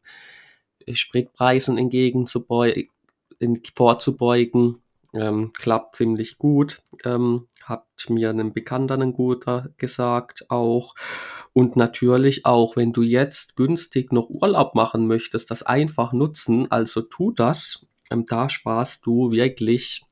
Spritpreisen 0.93 1.77
entgegenzubeu 1.79 2.73
ent 3.39 3.67
vorzubeugen. 3.75 4.81
Ähm, 5.13 5.53
klappt 5.57 5.95
ziemlich 5.95 6.37
gut, 6.37 6.81
ähm, 7.03 7.47
hat 7.63 7.85
mir 8.09 8.31
'nen 8.33 8.53
Bekannter 8.53 8.95
'nen 8.97 9.13
guter 9.13 9.69
gesagt 9.77 10.45
auch. 10.49 10.93
Und 11.53 11.75
natürlich 11.77 12.45
auch, 12.45 12.75
wenn 12.77 12.93
du 12.93 13.01
jetzt 13.01 13.55
günstig 13.55 14.11
noch 14.13 14.29
Urlaub 14.29 14.75
machen 14.75 15.07
möchtest, 15.07 15.49
das 15.51 15.63
einfach 15.63 16.13
nutzen, 16.13 16.69
also 16.71 17.01
tu 17.01 17.31
das. 17.31 17.87
Ähm, 18.11 18.25
da 18.27 18.49
sparst 18.49 19.05
du 19.07 19.31
wirklich 19.31 20.03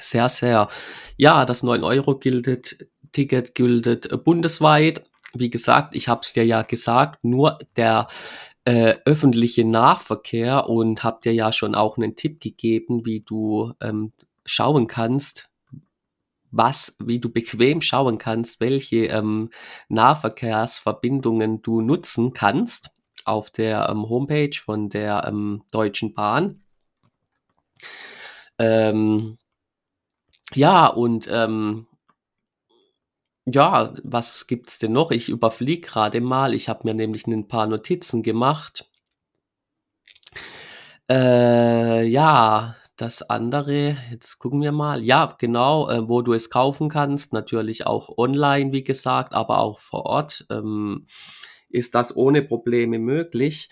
sehr, 0.00 0.28
sehr. 0.28 0.68
Ja, 1.16 1.44
das 1.44 1.62
9 1.62 1.84
€ 1.84 2.18
giltet 2.18 2.78
bundesweit. 4.24 5.04
Wie 5.34 5.50
gesagt, 5.50 5.94
ich 5.94 6.08
habe 6.08 6.20
es 6.22 6.32
dir 6.32 6.44
ja 6.46 6.62
gesagt, 6.62 7.24
nur 7.24 7.58
der, 7.76 8.06
äh, 8.64 8.96
öffentliche 9.06 9.64
Nahverkehr 9.64 10.68
und 10.68 11.04
habe 11.04 11.20
dir 11.24 11.34
ja 11.34 11.52
schon 11.52 11.74
auch 11.74 11.96
'nen 11.98 12.16
Tipp 12.16 12.40
gegeben, 12.40 13.06
wie 13.06 13.20
du, 13.20 13.72
ähm, 13.80 14.12
schauen 14.46 14.86
kannst, 14.88 15.48
was 16.52 16.96
wie 17.00 17.18
du 17.20 17.30
bequem 17.30 17.80
schauen 17.82 18.18
kannst, 18.18 18.60
welche, 18.60 19.06
ähm, 19.06 19.50
Nahverkehrsverbindungen 19.88 21.62
du 21.62 21.80
nutzen 21.80 22.32
kannst 22.34 22.90
auf 23.24 23.50
der, 23.50 23.88
ähm, 23.90 24.08
Homepage 24.08 24.56
von 24.62 24.88
der, 24.90 25.24
ähm, 25.28 25.62
Deutschen 25.72 26.14
Bahn. 26.14 26.62
Ähm, 28.58 29.38
ja, 30.54 30.86
und, 30.86 31.28
ähm 31.30 31.86
ja, 33.46 33.94
was 34.04 34.46
gibt's 34.46 34.78
denn 34.78 34.92
noch? 34.92 35.10
Ich 35.10 35.28
überfliege 35.28 35.86
grade 35.88 36.20
mal. 36.20 36.54
Ich 36.54 36.68
habe 36.68 36.80
mir 36.84 36.94
nämlich 36.94 37.26
'nen 37.26 37.48
paar 37.48 37.66
Notizen 37.66 38.22
gemacht. 38.22 38.88
Äh, 41.10 42.04
ja, 42.06 42.76
das 42.96 43.22
andere, 43.28 43.96
jetzt 44.10 44.38
gucken 44.38 44.60
wir 44.62 44.72
mal. 44.72 45.02
Ja, 45.04 45.34
genau, 45.38 45.88
äh, 45.90 46.08
wo 46.08 46.22
du 46.22 46.32
es 46.32 46.50
kaufen 46.50 46.88
kannst, 46.88 47.32
natürlich 47.32 47.86
auch 47.86 48.16
online, 48.18 48.72
wie 48.72 48.84
gesagt, 48.84 49.32
aber 49.34 49.58
auch 49.58 49.78
vor 49.80 50.06
Ort, 50.06 50.46
ähm, 50.50 51.06
ist 51.70 51.94
das 51.94 52.14
ohne 52.16 52.42
Probleme 52.42 52.98
möglich. 52.98 53.68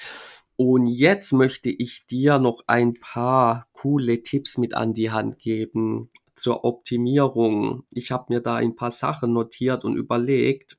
Und 0.57 0.87
jetzt 0.87 1.33
möchte 1.33 1.71
ich 1.71 2.07
dir 2.07 2.39
noch 2.39 2.63
ein 2.67 2.95
paar 2.95 3.67
coole 3.73 4.23
Tipps 4.23 4.59
mit 4.59 4.75
an 4.75 4.93
die 4.95 5.11
Hand 5.11 5.39
geben 5.39 6.11
zur 6.41 6.65
Optimierung. 6.65 7.85
Ich 7.93 8.11
habe 8.11 8.27
mir 8.29 8.41
da 8.41 8.57
ein 8.57 8.75
paar 8.75 8.91
Sachen 8.91 9.33
notiert 9.33 9.85
und 9.85 9.97
überlegt, 9.97 10.79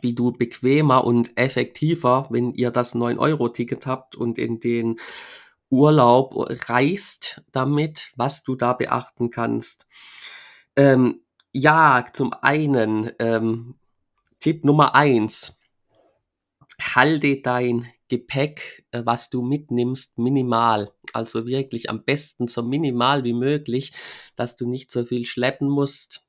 wie 0.00 0.14
du 0.14 0.32
bequemer 0.32 1.04
und 1.04 1.36
effektiver, 1.36 2.26
wenn 2.30 2.52
ihr 2.52 2.70
das 2.70 2.94
9-Euro-Ticket 2.94 3.86
habt 3.86 4.16
und 4.16 4.38
in 4.38 4.60
den 4.60 4.96
Urlaub 5.68 6.34
reist 6.68 7.42
damit, 7.52 8.12
was 8.16 8.42
du 8.42 8.56
da 8.56 8.72
beachten 8.72 9.30
kannst. 9.30 9.86
Ähm, 10.76 11.20
ja, 11.52 12.04
zum 12.12 12.32
einen, 12.32 13.12
ähm, 13.18 13.74
Tipp 14.40 14.64
Nummer 14.64 14.94
eins: 14.94 15.58
Halte 16.80 17.40
dein 17.42 17.86
Gepäck, 18.10 18.84
äh, 18.90 19.02
was 19.06 19.30
du 19.30 19.40
mitnimmst, 19.40 20.18
minimal. 20.18 20.92
Also 21.14 21.46
wirklich 21.46 21.88
am 21.88 22.04
besten 22.04 22.48
so 22.48 22.62
minimal 22.62 23.24
wie 23.24 23.32
möglich, 23.32 23.92
dass 24.36 24.56
du 24.56 24.68
nicht 24.68 24.90
so 24.90 25.06
viel 25.06 25.24
schleppen 25.24 25.68
musst. 25.68 26.26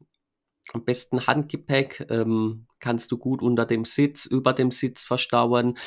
Am 0.72 0.86
besten 0.86 1.28
Handgepäck 1.28 2.08
ähm, 2.10 2.68
kannst 2.80 3.12
du 3.12 3.18
gut 3.18 3.42
unter 3.42 3.66
dem 3.66 3.84
Sitz, 3.84 4.26
über 4.26 4.54
dem 4.54 4.72
Sitz 4.72 5.04
verstauen. 5.04 5.78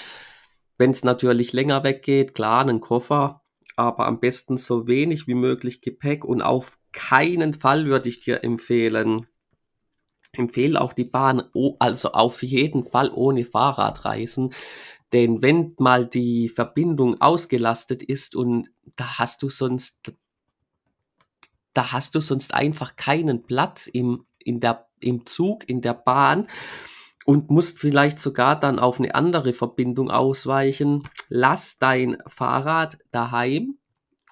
Wenn 0.77 0.91
es 0.91 1.05
natürlich 1.05 1.53
länger 1.55 1.85
weggeht, 1.85 2.35
klar, 2.35 2.61
einen 2.61 2.81
Koffer, 2.81 3.43
aber 3.77 4.07
am 4.07 4.21
besten 4.21 4.59
so 4.59 4.87
wenig 4.87 5.27
wie 5.27 5.35
möglich 5.35 5.81
Gepäck 5.81 6.25
und 6.25 6.43
auf 6.43 6.79
keinen 6.93 7.55
Fall 7.55 7.87
würde 7.87 8.09
ich 8.09 8.21
dir 8.21 8.45
empfehlen, 8.45 9.27
empfehle 10.39 10.81
auch 10.81 10.93
die 10.93 11.05
Bahn, 11.05 11.45
also 11.79 12.13
auf 12.13 12.43
jeden 12.43 12.87
Fall 12.87 13.11
ohne 13.15 13.45
Fahrrad 13.45 14.05
reisen. 14.05 14.53
Denn 15.15 15.43
wenn 15.43 15.77
mal 15.79 16.07
die 16.07 16.49
Verbindung 16.49 17.21
ausgelastet 17.21 18.03
ist 18.03 18.35
und 18.35 18.69
da 18.97 19.21
hast 19.21 19.45
du 19.45 19.49
sonst, 19.49 20.13
da 21.73 21.93
hast 21.93 22.17
du 22.17 22.21
sonst 22.21 22.53
einfach 22.53 22.97
keinen 22.97 23.45
Platz 23.45 23.87
im, 23.87 24.27
in 24.41 24.59
der, 24.59 24.89
im 24.99 25.25
Zug, 25.25 25.69
in 25.69 25.83
der 25.83 25.95
Bahn 25.95 26.49
und 27.27 27.49
musst 27.49 27.79
vielleicht 27.79 28.19
sogar 28.19 28.59
dann 28.59 28.81
auf 28.81 28.99
eine 28.99 29.15
andere 29.15 29.53
Verbindung 29.53 30.11
ausweichen. 30.11 31.09
Lass 31.29 31.79
dein 31.79 32.19
Fahrrad 32.27 32.99
daheim 33.13 33.79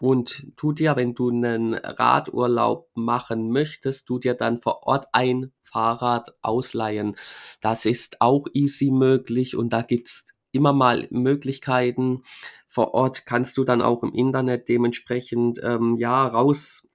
und 0.01 0.49
tu 0.57 0.73
dir, 0.73 0.97
wenn 0.97 1.15
du 1.15 1.31
einen 1.31 1.75
Radurlaub 1.75 2.91
machen 2.95 3.53
möchtest, 3.53 4.07
tu 4.07 4.19
dir 4.19 4.35
dann 4.35 4.61
vor 4.61 4.83
Ort 4.83 5.07
ein 5.13 5.53
Fahrrad 5.63 6.35
ausleihen. 6.43 7.15
Das 7.61 7.87
ist 7.87 8.21
auch 8.21 8.49
easy 8.53 8.91
möglich 8.91 9.55
und 9.55 9.73
da 9.73 9.83
gibt's 9.83 10.27
immer 10.53 10.73
mal 10.73 11.09
Möglichkeiten. 11.11 12.23
Vor 12.69 12.95
Ort 12.95 13.27
kannst 13.27 13.57
du 13.59 13.65
dann 13.65 13.83
auch 13.83 14.03
im 14.03 14.13
Internet 14.13 14.69
dementsprechend 14.69 15.61
ähm, 15.63 15.97
ja 15.97 16.27
raus 16.27 16.89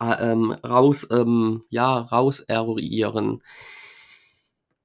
äh, 0.00 0.32
ähm, 0.32 0.52
raus 0.52 1.06
ähm, 1.10 1.64
ja 1.68 1.98
raus 1.98 2.40
eruieren. 2.40 3.42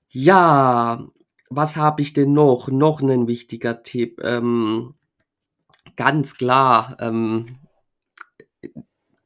Ja, 0.10 1.08
was 1.50 1.78
habe 1.78 2.02
ich 2.02 2.14
denn 2.14 2.34
noch? 2.34 2.70
Noch 2.70 3.02
ein 3.02 3.28
wichtiger 3.28 3.84
Tipp. 3.84 4.22
Ähm, 4.24 4.96
ganz 5.96 6.36
klar, 6.36 6.98
ähm, 7.00 7.58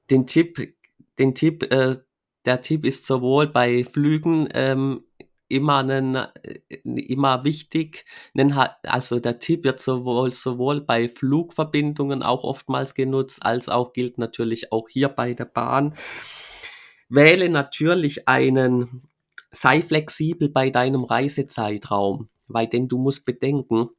den 0.10 0.27
Tipp, 0.27 0.75
den 1.20 1.36
Tipp, 1.36 1.63
äh, 1.72 1.96
der 2.46 2.62
Tipp 2.62 2.86
ist 2.86 3.08
sowohl 3.08 3.48
bei 3.48 3.86
Flügen 3.86 4.50
ähm, 4.53 5.03
immer, 5.54 5.78
einen, 5.78 6.16
äh, 6.16 6.60
immer 6.84 7.44
wichtig. 7.44 8.06
Also 8.84 9.20
der 9.20 9.40
Tipp 9.40 9.64
wird 9.64 9.80
sowohl, 9.80 10.32
sowohl 10.32 10.82
bei 10.82 11.08
Flugverbindungen 11.08 12.24
auch 12.24 12.44
oftmals 12.44 12.96
genutzt, 12.96 13.39
als 13.42 13.70
auch 13.70 13.94
gilt 13.94 14.18
natürlich 14.18 14.72
auch 14.72 14.89
hier 14.89 15.10
bei 15.10 15.34
der 15.34 15.46
Bahn. 15.46 15.94
Wähle 17.10 17.50
natürlich 17.50 18.28
einen, 18.28 19.04
sei 19.52 19.82
flexibel 19.82 20.50
bei 20.50 20.72
deinem 20.72 21.04
Reisezeitraum, 21.04 22.30
weil 22.48 22.68
denn 22.68 22.88
du 22.88 22.98
musst 22.98 23.26
bedenken, 23.26 23.89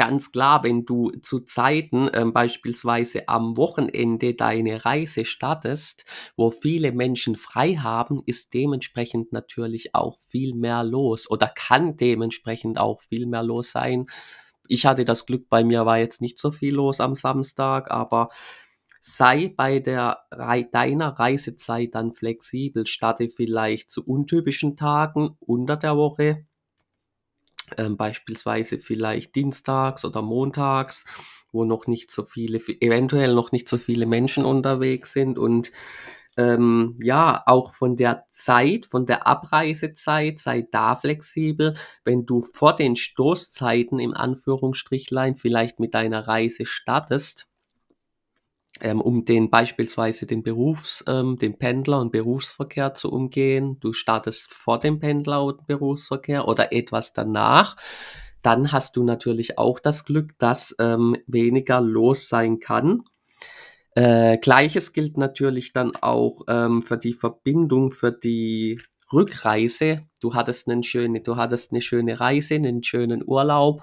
ganz 0.00 0.32
klar, 0.32 0.64
wenn 0.64 0.86
du 0.86 1.10
zu 1.20 1.40
Zeiten, 1.40 2.08
ähm, 2.14 2.32
beispielsweise 2.32 3.28
am 3.28 3.58
Wochenende, 3.58 4.32
deine 4.34 4.86
Reise 4.86 5.26
startest, 5.26 6.06
wo 6.38 6.50
viele 6.50 6.92
Menschen 6.92 7.36
frei 7.36 7.74
haben, 7.74 8.22
ist 8.24 8.54
dementsprechend 8.54 9.30
natürlich 9.32 9.94
auch 9.94 10.16
viel 10.16 10.54
mehr 10.54 10.84
los 10.84 11.30
oder 11.30 11.48
kann 11.54 11.98
dementsprechend 11.98 12.78
auch 12.78 13.02
viel 13.02 13.26
mehr 13.26 13.42
los 13.42 13.72
sein. 13.72 14.06
Ich 14.68 14.86
hatte 14.86 15.04
das 15.04 15.26
Glück, 15.26 15.50
bei 15.50 15.64
mir 15.64 15.84
war 15.84 15.98
jetzt 15.98 16.22
nicht 16.22 16.38
so 16.38 16.50
viel 16.50 16.74
los 16.74 17.00
am 17.00 17.14
Samstag, 17.14 17.90
aber 17.90 18.30
sei 19.02 19.52
bei 19.54 19.80
der 19.80 20.20
deiner 20.72 21.10
Reisezeit 21.10 21.94
dann 21.94 22.14
flexibel, 22.14 22.86
starte 22.86 23.28
vielleicht 23.28 23.90
zu 23.90 24.02
untypischen 24.06 24.76
Tagen 24.78 25.36
unter 25.40 25.76
der 25.76 25.98
Woche 25.98 26.46
ähm, 27.78 27.96
beispielsweise 27.96 28.78
vielleicht 28.78 29.34
dienstags 29.34 30.04
oder 30.04 30.22
montags, 30.22 31.06
wo 31.52 31.64
noch 31.64 31.86
nicht 31.86 32.10
so 32.10 32.24
viele, 32.24 32.58
eventuell 32.58 33.34
noch 33.34 33.52
nicht 33.52 33.68
so 33.68 33.78
viele 33.78 34.06
Menschen 34.06 34.44
unterwegs 34.44 35.12
sind 35.12 35.38
und 35.38 35.72
ähm, 36.36 36.96
ja, 37.02 37.42
auch 37.46 37.72
von 37.72 37.96
der 37.96 38.24
Zeit, 38.30 38.86
von 38.86 39.04
der 39.04 39.26
Abreisezeit, 39.26 40.38
sei 40.38 40.66
da 40.70 40.96
flexibel. 40.96 41.74
Wenn 42.04 42.24
du 42.24 42.40
vor 42.40 42.74
den 42.74 42.96
Stoßzeiten 42.96 43.98
im 43.98 44.14
Anführungsstrichlein 44.14 45.36
vielleicht 45.36 45.80
mit 45.80 45.92
deiner 45.92 46.26
Reise 46.28 46.66
startest, 46.66 47.49
ähm, 48.80 49.00
um 49.00 49.24
den 49.24 49.50
beispielsweise 49.50 50.26
den 50.26 50.42
Berufs, 50.42 51.04
ähm, 51.06 51.36
den 51.38 51.58
Pendler 51.58 52.00
und 52.00 52.12
Berufsverkehr 52.12 52.94
zu 52.94 53.12
umgehen. 53.12 53.78
Du 53.80 53.92
startest 53.92 54.52
vor 54.52 54.78
dem 54.78 54.98
Pendler 54.98 55.44
und 55.44 55.66
Berufsverkehr 55.66 56.46
oder 56.48 56.72
etwas 56.72 57.12
danach. 57.12 57.76
Dann 58.42 58.72
hast 58.72 58.96
du 58.96 59.04
natürlich 59.04 59.58
auch 59.58 59.80
das 59.80 60.04
Glück, 60.04 60.38
dass 60.38 60.74
ähm, 60.78 61.16
weniger 61.26 61.80
los 61.80 62.28
sein 62.28 62.58
kann. 62.58 63.02
Äh, 63.94 64.38
Gleiches 64.38 64.92
gilt 64.92 65.16
natürlich 65.18 65.72
dann 65.72 65.96
auch 65.96 66.42
ähm, 66.48 66.82
für 66.82 66.96
die 66.96 67.12
Verbindung, 67.12 67.92
für 67.92 68.12
die 68.12 68.80
Rückreise. 69.12 70.06
Du 70.20 70.34
hattest, 70.34 70.68
einen 70.68 70.82
schöne, 70.82 71.20
du 71.20 71.36
hattest 71.36 71.72
eine 71.72 71.82
schöne 71.82 72.20
Reise, 72.20 72.54
einen 72.54 72.82
schönen 72.82 73.22
Urlaub. 73.26 73.82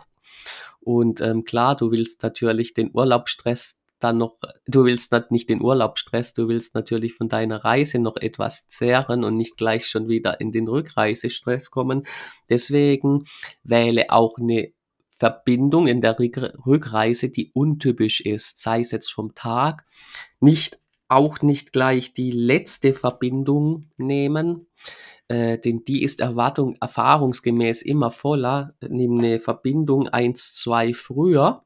Und 0.79 1.19
ähm, 1.19 1.43
klar, 1.43 1.75
du 1.75 1.91
willst 1.91 2.23
natürlich 2.23 2.73
den 2.73 2.91
Urlaubsstress 2.93 3.77
dann 3.99 4.17
noch, 4.17 4.35
du 4.67 4.85
willst 4.85 5.13
nicht 5.31 5.49
den 5.49 5.61
Urlaubsstress, 5.61 6.33
du 6.33 6.47
willst 6.47 6.75
natürlich 6.75 7.15
von 7.15 7.29
deiner 7.29 7.63
Reise 7.63 7.99
noch 7.99 8.17
etwas 8.17 8.67
zehren 8.67 9.23
und 9.23 9.37
nicht 9.37 9.57
gleich 9.57 9.87
schon 9.87 10.07
wieder 10.07 10.39
in 10.39 10.51
den 10.51 10.67
Rückreisestress 10.67 11.71
kommen. 11.71 12.03
Deswegen 12.49 13.25
wähle 13.63 14.09
auch 14.09 14.37
eine 14.37 14.71
Verbindung 15.17 15.87
in 15.87 16.01
der 16.01 16.17
Rückreise, 16.19 17.29
die 17.29 17.51
untypisch 17.53 18.21
ist, 18.21 18.61
sei 18.61 18.81
es 18.81 18.91
jetzt 18.91 19.11
vom 19.11 19.33
Tag, 19.33 19.85
nicht 20.39 20.79
auch 21.07 21.41
nicht 21.41 21.73
gleich 21.73 22.13
die 22.13 22.31
letzte 22.31 22.93
Verbindung 22.93 23.89
nehmen, 23.97 24.67
äh, 25.27 25.57
denn 25.57 25.83
die 25.85 26.03
ist 26.03 26.21
Erwartung 26.21 26.75
erfahrungsgemäß 26.79 27.81
immer 27.81 28.11
voller. 28.11 28.75
Nimm 28.87 29.17
eine 29.17 29.39
Verbindung 29.39 30.07
eins, 30.07 30.53
zwei 30.53 30.93
früher 30.93 31.63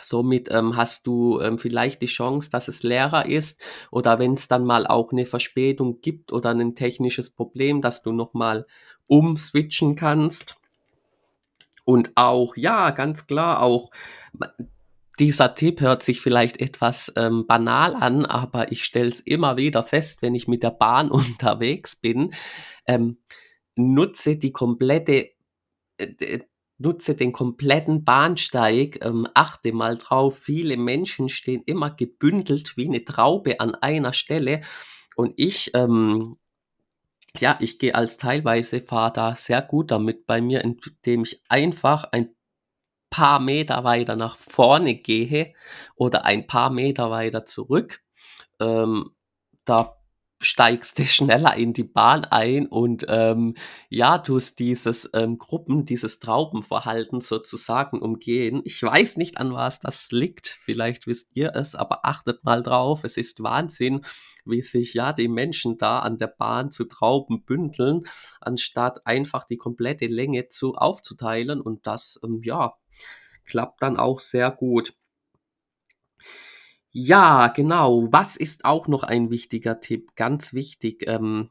Somit 0.00 0.48
ähm, 0.50 0.76
hast 0.76 1.06
du 1.06 1.40
ähm, 1.40 1.58
vielleicht 1.58 2.02
die 2.02 2.06
Chance, 2.06 2.50
dass 2.50 2.68
es 2.68 2.82
leerer 2.82 3.26
ist 3.26 3.62
oder 3.90 4.18
wenn 4.18 4.34
es 4.34 4.48
dann 4.48 4.64
mal 4.64 4.86
auch 4.86 5.12
eine 5.12 5.26
Verspätung 5.26 6.00
gibt 6.00 6.32
oder 6.32 6.50
ein 6.50 6.74
technisches 6.74 7.30
Problem, 7.30 7.82
dass 7.82 8.02
du 8.02 8.12
nochmal 8.12 8.66
umswitchen 9.06 9.94
kannst. 9.94 10.56
Und 11.84 12.12
auch, 12.14 12.56
ja, 12.56 12.90
ganz 12.90 13.26
klar, 13.26 13.60
auch 13.60 13.90
dieser 15.18 15.54
Tipp 15.54 15.80
hört 15.80 16.02
sich 16.02 16.20
vielleicht 16.20 16.60
etwas 16.60 17.12
ähm, 17.16 17.46
banal 17.46 17.94
an, 17.94 18.24
aber 18.24 18.72
ich 18.72 18.84
stelle 18.84 19.08
es 19.08 19.20
immer 19.20 19.56
wieder 19.56 19.82
fest, 19.82 20.22
wenn 20.22 20.34
ich 20.34 20.48
mit 20.48 20.62
der 20.62 20.70
Bahn 20.70 21.10
unterwegs 21.12 21.96
bin. 21.96 22.34
Ähm, 22.86 23.18
nutze 23.74 24.36
die 24.36 24.52
komplette 24.52 25.30
äh, 25.98 26.40
nutze 26.82 27.14
den 27.14 27.32
kompletten 27.32 28.04
Bahnsteig, 28.04 29.04
ähm, 29.04 29.26
achte 29.34 29.72
mal 29.72 29.96
drauf, 29.96 30.38
viele 30.38 30.76
Menschen 30.76 31.28
stehen 31.28 31.62
immer 31.66 31.90
gebündelt 31.90 32.76
wie 32.76 32.88
eine 32.88 33.04
Traube 33.04 33.60
an 33.60 33.74
einer 33.74 34.12
Stelle 34.12 34.60
und 35.16 35.34
ich, 35.36 35.70
ähm, 35.74 36.36
ja, 37.38 37.56
ich 37.60 37.78
gehe 37.78 37.94
als 37.94 38.18
teilweise 38.18 38.80
Fahrer 38.82 39.36
sehr 39.36 39.62
gut 39.62 39.90
damit 39.90 40.26
bei 40.26 40.40
mir, 40.40 40.62
indem 40.62 41.22
ich 41.22 41.42
einfach 41.48 42.04
ein 42.12 42.34
paar 43.10 43.40
Meter 43.40 43.84
weiter 43.84 44.16
nach 44.16 44.36
vorne 44.36 44.96
gehe 44.96 45.54
oder 45.96 46.24
ein 46.24 46.46
paar 46.46 46.70
Meter 46.70 47.10
weiter 47.10 47.44
zurück. 47.44 48.00
Ähm, 48.60 49.10
da 49.64 50.01
steigst 50.44 50.98
du 50.98 51.06
schneller 51.06 51.56
in 51.56 51.72
die 51.72 51.84
Bahn 51.84 52.24
ein 52.24 52.66
und, 52.66 53.06
ähm, 53.08 53.54
ja, 53.88 54.18
tust 54.18 54.58
dieses, 54.58 55.08
ähm, 55.14 55.38
Gruppen 55.38 55.84
dieses 55.84 56.18
Traubenverhalten 56.18 57.20
sozusagen 57.20 58.00
umgehen. 58.00 58.62
Ich 58.64 58.82
weiß 58.82 59.16
nicht, 59.16 59.38
an 59.38 59.52
was 59.52 59.80
das 59.80 60.10
liegt, 60.10 60.48
vielleicht 60.48 61.06
wisst 61.06 61.28
ihr 61.34 61.54
es, 61.54 61.74
aber 61.74 62.04
achtet 62.06 62.44
mal 62.44 62.62
drauf. 62.62 63.04
Es 63.04 63.16
ist 63.16 63.42
Wahnsinn, 63.42 64.02
wie 64.44 64.60
sich, 64.60 64.94
ja, 64.94 65.12
die 65.12 65.28
Menschen 65.28 65.78
da 65.78 66.00
an 66.00 66.18
der 66.18 66.26
Bahn 66.26 66.70
zu 66.70 66.84
Trauben 66.84 67.44
bündeln, 67.44 68.02
anstatt 68.40 69.06
einfach 69.06 69.44
die 69.44 69.56
komplette 69.56 70.06
Länge 70.06 70.48
zu 70.48 70.74
aufzuteilen 70.74 71.60
und 71.60 71.86
das, 71.86 72.18
ähm, 72.24 72.40
ja, 72.44 72.74
klappt 73.44 73.82
dann 73.82 73.96
auch 73.96 74.20
sehr 74.20 74.50
gut. 74.50 74.94
Ja, 76.94 77.48
genau. 77.48 78.08
Was 78.12 78.36
ist 78.36 78.64
auch 78.66 78.86
noch 78.86 79.02
ein 79.02 79.30
wichtiger 79.30 79.80
Tipp? 79.80 80.14
Ganz 80.14 80.52
wichtig. 80.52 81.04
Ähm, 81.06 81.48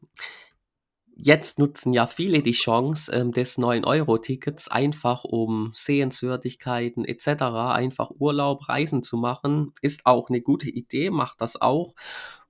jetzt 1.15 1.59
nutzen 1.59 1.93
ja 1.93 2.07
viele 2.07 2.41
die 2.41 2.51
Chance 2.53 3.11
ähm, 3.13 3.31
des 3.31 3.57
9-Euro-Tickets 3.57 4.67
einfach 4.69 5.23
um 5.23 5.71
Sehenswürdigkeiten 5.75 7.05
etc., 7.05 7.43
einfach 7.73 8.11
Urlaub, 8.19 8.67
Reisen 8.69 9.03
zu 9.03 9.17
machen. 9.17 9.73
Ist 9.81 10.05
auch 10.05 10.29
eine 10.29 10.41
gute 10.41 10.69
Idee, 10.69 11.09
macht 11.09 11.41
das 11.41 11.59
auch. 11.61 11.93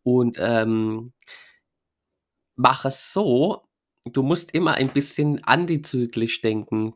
Und 0.04 0.38
ähm, 0.40 1.14
mach 2.56 2.86
es 2.86 3.14
so, 3.14 3.64
du 4.06 4.24
musst 4.24 4.52
immer 4.54 4.74
ein 4.76 4.90
bisschen 4.90 5.44
antizyklisch 5.44 6.42
denken. 6.42 6.94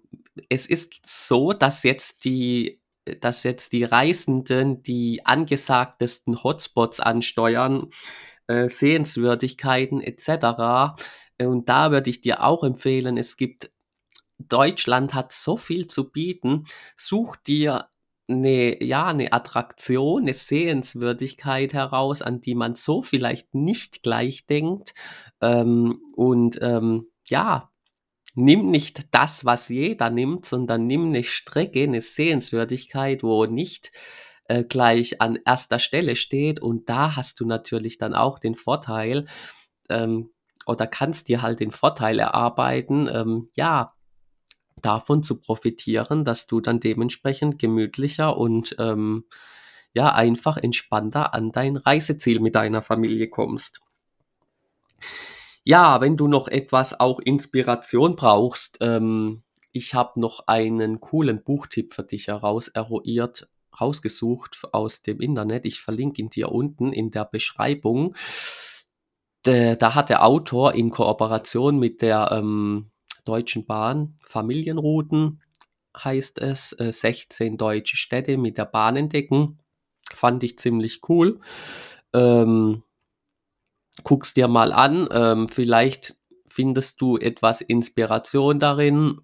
Es 0.50 0.66
ist 0.66 0.94
so, 1.06 1.54
dass 1.54 1.84
jetzt 1.84 2.26
die 2.26 2.82
dass 3.22 3.44
jetzt 3.44 3.74
die 3.74 3.84
Reisenden 3.84 4.84
die 4.84 5.26
angesagtesten 5.26 6.44
Hotspots 6.44 7.00
ansteuern, 7.00 7.90
äh, 8.48 8.70
Sehenswürdigkeiten 8.70 10.02
etc. 10.02 10.96
Und 11.40 11.70
da 11.70 11.92
würde 11.92 12.10
ich 12.10 12.22
dir 12.22 12.44
auch 12.44 12.64
empfehlen, 12.64 13.18
es 13.18 13.38
gibt 13.38 13.72
Deutschland 14.38 15.14
hat 15.14 15.32
so 15.32 15.58
viel 15.58 15.88
zu 15.88 16.12
bieten. 16.12 16.66
Such 16.98 17.38
dir 17.38 17.90
eine, 18.28 18.84
ja, 18.84 19.08
eine 19.08 19.34
Attraktion, 19.34 20.24
eine 20.24 20.34
Sehenswürdigkeit 20.34 21.74
heraus, 21.74 22.22
an 22.22 22.42
die 22.42 22.56
man 22.56 22.76
so 22.76 23.02
vielleicht 23.02 23.54
nicht 23.54 24.04
gleich 24.04 24.46
denkt. 24.48 24.94
Ähm, 25.42 26.02
und 26.16 26.60
ähm, 26.62 27.08
ja, 27.28 27.72
nimm 28.36 28.70
nicht 28.70 29.14
das, 29.14 29.46
was 29.46 29.70
jeder 29.70 30.10
nimmt, 30.10 30.46
sondern 30.46 30.86
nimm 30.86 31.08
eine 31.08 31.24
Strecke, 31.24 31.84
eine 31.84 32.02
Sehenswürdigkeit, 32.02 33.24
wo 33.24 33.46
nicht 33.46 33.92
äh, 34.48 34.64
gleich 34.64 35.22
an 35.22 35.40
erster 35.46 35.80
Stelle 35.80 36.16
steht. 36.16 36.62
Und 36.62 36.90
da 36.90 37.16
hast 37.16 37.40
du 37.40 37.46
natürlich 37.46 37.98
dann 37.98 38.14
auch 38.14 38.38
den 38.40 38.56
Vorteil, 38.56 39.26
ähm, 39.90 40.30
oder 40.68 40.88
kannst 40.88 41.28
dir 41.28 41.42
halt 41.42 41.60
den 41.60 41.72
Vorteil 41.72 42.20
erarbeiten, 42.20 43.10
ähm, 43.12 43.50
ja, 43.56 43.94
davon 44.82 45.24
zu 45.24 45.40
profitieren, 45.40 46.26
dass 46.26 46.48
du 46.48 46.60
dann 46.60 46.80
dementsprechend 46.80 47.60
gemütlicher 47.60 48.38
und 48.38 48.76
ähm, 48.80 49.26
ja, 49.94 50.14
einfach 50.14 50.58
entspannter 50.58 51.34
an 51.34 51.52
dein 51.52 51.78
Reiseziel 51.78 52.42
mit 52.42 52.56
deiner 52.56 52.82
Familie 52.82 53.30
kommst. 53.30 53.82
Ja, 55.68 56.00
wenn 56.00 56.16
du 56.16 56.28
noch 56.28 56.48
etwas 56.48 57.00
auch 57.00 57.20
Inspiration 57.20 58.16
brauchst, 58.16 58.78
ähm, 58.82 59.42
ich 59.72 59.96
habe 59.96 60.20
noch 60.20 60.48
einen 60.48 61.02
coolen 61.02 61.44
Buchtipp 61.44 61.92
für 61.92 62.04
dich 62.04 62.28
heraus 62.28 62.68
eruiert, 62.68 63.50
rausgesucht 63.82 64.60
aus 64.72 65.02
dem 65.02 65.20
Internet. 65.20 65.66
Ich 65.66 65.82
verlinke 65.82 66.22
ihn 66.22 66.30
dir 66.30 66.52
unten 66.52 66.94
in 66.94 67.10
der 67.10 67.26
Beschreibung. 67.26 68.16
Da 69.44 69.96
hat 69.96 70.10
der 70.10 70.24
Autor 70.24 70.76
in 70.76 70.92
Kooperation 70.92 71.78
mit 71.78 72.02
der 72.02 72.30
ähm, 72.32 72.92
Deutschen 73.26 73.66
Bahn 73.66 74.18
Familienrouten, 74.22 75.42
heißt 75.98 76.40
es, 76.40 76.74
äh, 76.80 76.94
16 76.94 77.58
deutsche 77.58 77.98
Städte 77.98 78.38
mit 78.38 78.58
der 78.58 78.66
Bahn 78.66 78.96
entdecken. 78.96 79.60
Fand 80.14 80.44
ich 80.44 80.60
ziemlich 80.60 81.02
cool. 81.10 81.40
Ähm, 82.14 82.84
guck's 84.04 84.34
dir 84.34 84.48
mal 84.48 84.72
an. 84.74 85.08
Ähm, 85.12 85.50
vielleicht 85.50 86.16
findest 86.50 87.02
du 87.02 87.18
etwas 87.18 87.62
Inspiration 87.62 88.60
darin. 88.60 89.22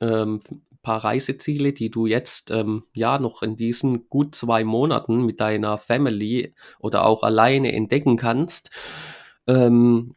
Ähm, 0.00 0.40
paar 0.84 1.02
Reiseziele, 1.02 1.72
die 1.72 1.90
du 1.90 2.06
jetzt 2.06 2.52
ähm, 2.52 2.84
ja 2.92 3.18
noch 3.18 3.42
in 3.42 3.56
diesen 3.56 4.08
gut 4.08 4.36
zwei 4.36 4.62
Monaten 4.62 5.26
mit 5.26 5.40
deiner 5.40 5.78
Family 5.78 6.54
oder 6.78 7.06
auch 7.06 7.24
alleine 7.24 7.72
entdecken 7.72 8.16
kannst. 8.16 8.70
Ähm, 9.48 10.14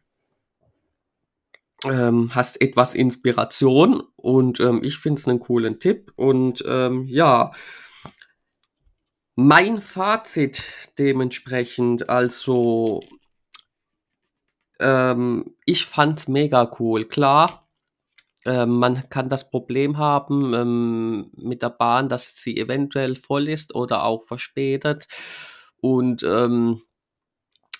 ähm, 1.84 2.34
hast 2.34 2.60
etwas 2.60 2.94
Inspiration 2.94 4.02
und 4.16 4.60
ähm, 4.60 4.80
ich 4.82 4.98
finde 4.98 5.20
es 5.20 5.28
einen 5.28 5.40
coolen 5.40 5.80
Tipp. 5.80 6.12
Und 6.16 6.62
ähm, 6.66 7.06
ja, 7.08 7.52
mein 9.34 9.80
Fazit 9.80 10.64
dementsprechend, 10.98 12.08
also 12.10 13.00
ähm, 14.80 15.54
ich 15.64 15.86
fand's 15.86 16.28
mega 16.28 16.70
cool. 16.78 17.04
Klar, 17.06 17.68
ähm, 18.46 18.78
man 18.78 19.08
kann 19.10 19.28
das 19.28 19.50
Problem 19.50 19.98
haben 19.98 20.54
ähm, 20.54 21.30
mit 21.36 21.62
der 21.62 21.70
Bahn, 21.70 22.08
dass 22.08 22.36
sie 22.36 22.56
eventuell 22.56 23.16
voll 23.16 23.48
ist 23.48 23.74
oder 23.74 24.04
auch 24.04 24.22
verspätet. 24.22 25.08
Und 25.80 26.22
ähm, 26.22 26.82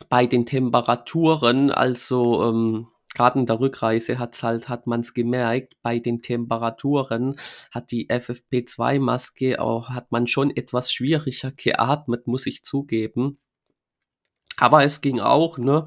bei 0.08 0.26
den 0.26 0.46
Temperaturen, 0.46 1.70
also 1.70 2.44
ähm, 2.48 2.88
gerade 3.14 3.38
in 3.40 3.46
der 3.46 3.60
Rückreise 3.60 4.18
hat's 4.18 4.42
halt, 4.42 4.68
hat 4.68 4.86
man 4.86 5.00
es 5.00 5.14
gemerkt, 5.14 5.74
bei 5.82 5.98
den 5.98 6.22
Temperaturen 6.22 7.36
hat 7.72 7.90
die 7.90 8.08
FFP2-Maske 8.08 9.60
auch, 9.60 9.90
hat 9.90 10.12
man 10.12 10.26
schon 10.26 10.54
etwas 10.54 10.92
schwieriger 10.92 11.52
geatmet, 11.52 12.26
muss 12.26 12.46
ich 12.46 12.62
zugeben. 12.64 13.38
Aber 14.58 14.84
es 14.84 15.00
ging 15.00 15.20
auch, 15.20 15.58
ne? 15.58 15.84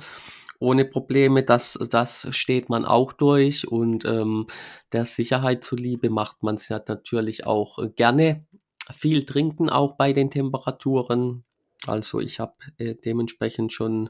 Ohne 0.62 0.86
Probleme. 0.86 1.44
Das, 1.44 1.78
das 1.90 2.28
steht 2.32 2.70
man 2.70 2.86
auch 2.86 3.12
durch 3.12 3.68
und 3.68 4.06
ähm, 4.06 4.48
der 4.94 5.06
Sicherheit 5.06 5.64
zuliebe 5.64 6.10
macht 6.10 6.44
man 6.44 6.56
es 6.56 6.70
natürlich 6.70 7.46
auch 7.46 7.80
äh, 7.80 7.90
gerne. 7.90 8.46
Viel 8.94 9.26
trinken 9.26 9.70
auch 9.70 9.96
bei 9.96 10.14
den 10.14 10.30
Temperaturen. 10.30 11.44
Also 11.88 12.20
ich 12.20 12.40
habe 12.40 12.54
äh, 12.78 12.94
dementsprechend 12.94 13.74
schon, 13.74 14.10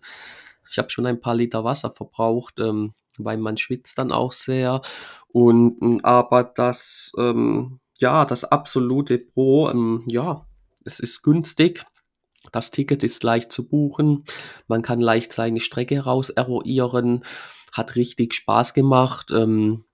ich 0.69 0.77
habe 0.77 0.89
schon 0.89 1.05
ein 1.05 1.21
paar 1.21 1.35
Liter 1.35 1.63
Wasser 1.63 1.91
verbraucht, 1.91 2.59
ähm, 2.59 2.93
weil 3.17 3.37
man 3.37 3.55
schwitzt 3.55 3.97
dann 3.97 4.11
auch 4.11 4.33
sehr. 4.33 4.81
Und 5.29 6.03
aber 6.03 6.43
das, 6.43 7.13
ähm, 7.17 7.79
ja, 7.97 8.25
das 8.25 8.43
absolute 8.43 9.19
Pro, 9.19 9.69
ähm, 9.69 10.03
ja, 10.07 10.45
es 10.83 10.99
ist 10.99 11.21
günstig 11.21 11.81
das 12.51 12.71
Ticket 12.71 13.03
ist 13.03 13.23
leicht 13.23 13.51
zu 13.51 13.67
buchen. 13.67 14.25
Man 14.67 14.81
kann 14.81 14.99
leicht 14.99 15.33
seine 15.33 15.59
Strecke 15.59 15.95
heraus 15.95 16.29
eruieren. 16.29 17.23
Hat 17.71 17.95
richtig 17.95 18.33
Spaß 18.33 18.73
gemacht. 18.73 19.31
Ähm, 19.31 19.85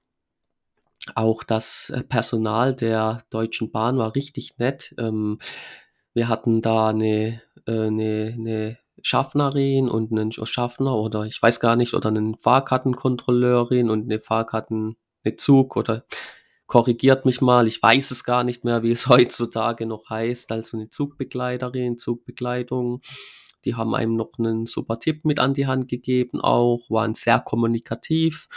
auch 1.16 1.44
das 1.44 1.90
äh, 1.92 2.04
Personal 2.04 2.76
der 2.76 3.24
Deutschen 3.30 3.72
Bahn 3.72 3.98
war 3.98 4.16
richtig 4.16 4.58
nett. 4.58 4.94
Ähm, 4.98 5.40
wir 6.14 6.28
hatten 6.28 6.62
da 6.62 6.90
eine, 6.90 7.42
äh, 7.68 7.88
eine, 7.88 8.34
eine 8.36 8.78
Schaffnerin 9.02 9.90
und 9.90 10.12
einen 10.12 10.32
Schaffner 10.32 10.96
oder 10.96 11.24
ich 11.24 11.42
weiß 11.42 11.60
gar 11.60 11.76
nicht, 11.76 11.94
oder 11.94 12.10
einen 12.10 12.38
Fahrkartenkontrolleurin 12.38 13.90
und 13.90 14.06
eine 14.06 14.20
Fahrkarten, 14.20 14.98
eine 15.24 15.38
Zug 15.38 15.78
oder 15.78 16.04
korrigiert 16.68 17.26
mich 17.26 17.42
mal, 17.42 17.68
ich 17.68 17.82
weiß 17.82 18.12
es 18.12 18.24
gar 18.24 18.44
nicht 18.44 18.64
mehr, 18.64 18.84
wie 18.84 18.92
es 18.92 19.08
heutzutage 19.10 19.86
noch 19.86 20.10
heißt, 20.10 20.52
also 20.52 20.78
eine 20.78 20.90
Zugbegleiterin, 20.90 21.98
Zugbegleitung. 21.98 23.02
Die 23.66 23.76
haben 23.76 23.96
einem 23.96 24.16
noch 24.16 24.32
einen 24.38 24.66
super 24.66 25.00
Tipp 25.00 25.26
mit 25.26 25.40
an 25.40 25.54
die 25.54 25.68
Hand 25.68 25.90
gegeben, 25.90 26.40
auch 26.40 26.90
waren 26.90 27.16
sehr 27.16 27.40
kommunikativ. 27.40 28.48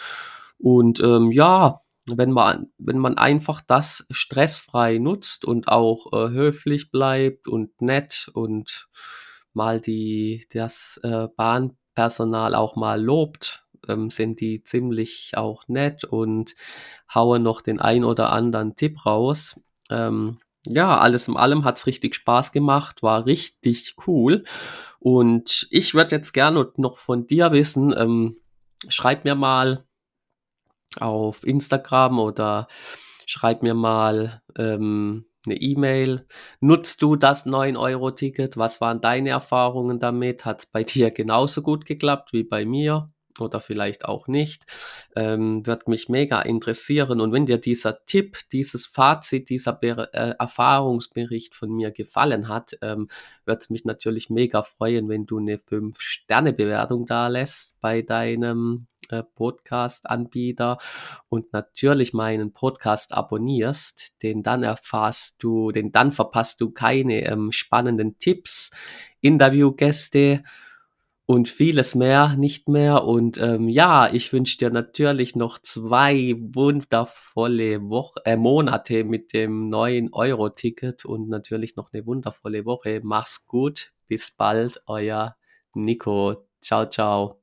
Und 0.59 1.01
ähm, 1.01 1.33
ja, 1.33 1.81
wenn 2.07 2.33
man, 2.33 2.71
wenn 2.79 2.99
man 2.99 3.17
einfach 3.17 3.61
das 3.61 4.07
stressfrei 4.11 4.99
nutzt 4.99 5.45
und 5.45 5.69
auch 5.69 6.13
äh, 6.13 6.31
höflich 6.31 6.91
bleibt 6.91 7.49
und 7.49 7.81
nett 7.81 8.31
und 8.35 8.89
mal 9.53 9.81
die, 9.81 10.47
das 10.53 11.01
äh, 11.03 11.29
Bahnpersonal 11.37 12.55
auch 12.55 12.77
mal 12.77 13.03
lobt, 13.03 13.65
ähm, 13.91 14.11
sind 14.11 14.41
die 14.41 14.63
ziemlich 14.65 15.33
auch 15.35 15.69
nett 15.69 16.05
und 16.05 16.55
hauen 17.13 17.43
noch 17.43 17.63
den 17.63 17.81
ein 17.81 18.05
oder 18.05 18.33
anderen 18.33 18.77
Tipp 18.77 19.05
raus. 19.07 19.61
Ähm, 19.91 20.39
ja, 20.67 20.99
alles 20.99 21.29
in 21.29 21.37
allem 21.37 21.65
hat's 21.65 21.87
richtig 21.87 22.15
Spaß 22.15 22.53
gemacht, 22.53 23.03
war 23.03 23.27
richtig 23.27 23.97
cool. 24.07 24.45
Und 24.99 25.67
ich 25.71 25.95
würde 25.95 26.17
jetzt 26.17 26.33
gerne 26.33 26.71
noch 26.77 26.99
von 26.99 27.27
dir 27.27 27.53
wissen, 27.53 27.95
ähm, 27.97 28.37
schreib 28.89 29.25
mir 29.25 29.35
mal 29.35 29.85
auf 30.99 31.47
Instagram 31.47 32.19
oder 32.19 32.69
schreib 33.27 33.63
mir 33.63 33.75
mal, 33.75 34.43
ähm, 34.59 35.27
eine 35.47 35.57
E-Mail. 35.57 36.27
Nutzt 36.61 37.03
du 37.03 37.17
das 37.17 37.47
9-Euro-Ticket? 37.47 38.57
Was 38.57 38.81
waren 38.81 39.01
deine 39.01 39.31
Erfahrungen 39.31 39.99
damit? 39.99 40.45
Hat 40.45 40.61
es 40.61 40.67
bei 40.67 40.85
dir 40.85 41.11
genauso 41.11 41.63
gut 41.63 41.87
geklappt 41.87 42.33
wie 42.33 42.45
bei 42.45 42.65
mir? 42.65 43.11
Oder 43.41 43.61
vielleicht 43.61 44.05
auch 44.05 44.29
nicht. 44.29 44.65
Ähm, 45.17 45.67
wird 45.67 45.89
mich 45.89 46.09
mega 46.09 46.41
interessieren. 46.43 47.21
Und 47.21 47.33
wenn 47.33 47.47
dir 47.47 47.59
dieser 47.59 48.05
Tipp, 48.05 48.39
dieses 48.53 48.87
Fazit, 48.87 49.49
dieser 49.49 49.73
Be 49.73 50.09
äh, 50.13 50.35
Erfahrungsbericht 50.39 51.55
von 51.55 51.71
mir 51.71 51.91
gefallen 51.91 52.49
hat, 52.49 52.77
ähm, 52.83 53.09
wird 53.45 53.63
es 53.63 53.71
mich 53.71 53.85
natürlich 53.85 54.31
mega 54.31 54.63
freuen, 54.63 55.09
wenn 55.09 55.27
du 55.27 55.39
eine 55.39 55.57
5-Sterne-Bewertung 55.57 57.07
da 57.07 57.29
lässt 57.29 57.81
bei 57.81 58.03
deinem 58.03 58.87
äh, 59.11 59.23
Podcast-Anbieter 59.23 60.79
und 61.29 61.53
natürlich 61.53 62.13
meinen 62.13 62.53
Podcast 62.53 63.13
abonnierst, 63.13 64.23
denn 64.23 64.43
dann 64.43 64.63
erfährst 64.63 65.43
du, 65.43 65.73
denn 65.73 65.91
dann 65.91 66.13
verpasst 66.13 66.61
du 66.61 66.71
keine 66.71 67.25
ähm, 67.25 67.53
spannenden 67.53 68.19
Tipps, 68.19 68.71
Interviewgäste 69.21 70.43
und 71.31 71.49
vieles 71.49 71.95
mehr, 71.95 72.35
nicht 72.37 72.69
mehr. 72.69 73.05
Und 73.05 73.39
ähm, 73.39 73.69
ja, 73.69 74.13
ich 74.13 74.33
wünsche 74.33 74.59
dir 74.59 74.71
natürlich 74.71 75.37
noch 75.37 75.61
zwei 75.61 76.35
wundervolle 76.37 77.89
Woche, 77.89 78.21
äh, 78.25 78.37
Monate 78.37 79.05
mit 79.05 79.33
dem 79.33 79.69
neuen 79.69 80.13
Euro-Ticket 80.13 81.05
und 81.05 81.29
natürlich 81.29 81.77
noch 81.77 81.93
eine 81.93 82.05
wundervolle 82.05 82.65
Woche. 82.65 83.01
Mach's 83.05 83.47
gut, 83.47 83.93
bis 84.09 84.33
bald, 84.33 84.83
euer 84.87 85.37
Nico. 85.73 86.49
Ciao, 86.61 86.87
ciao. 86.87 87.40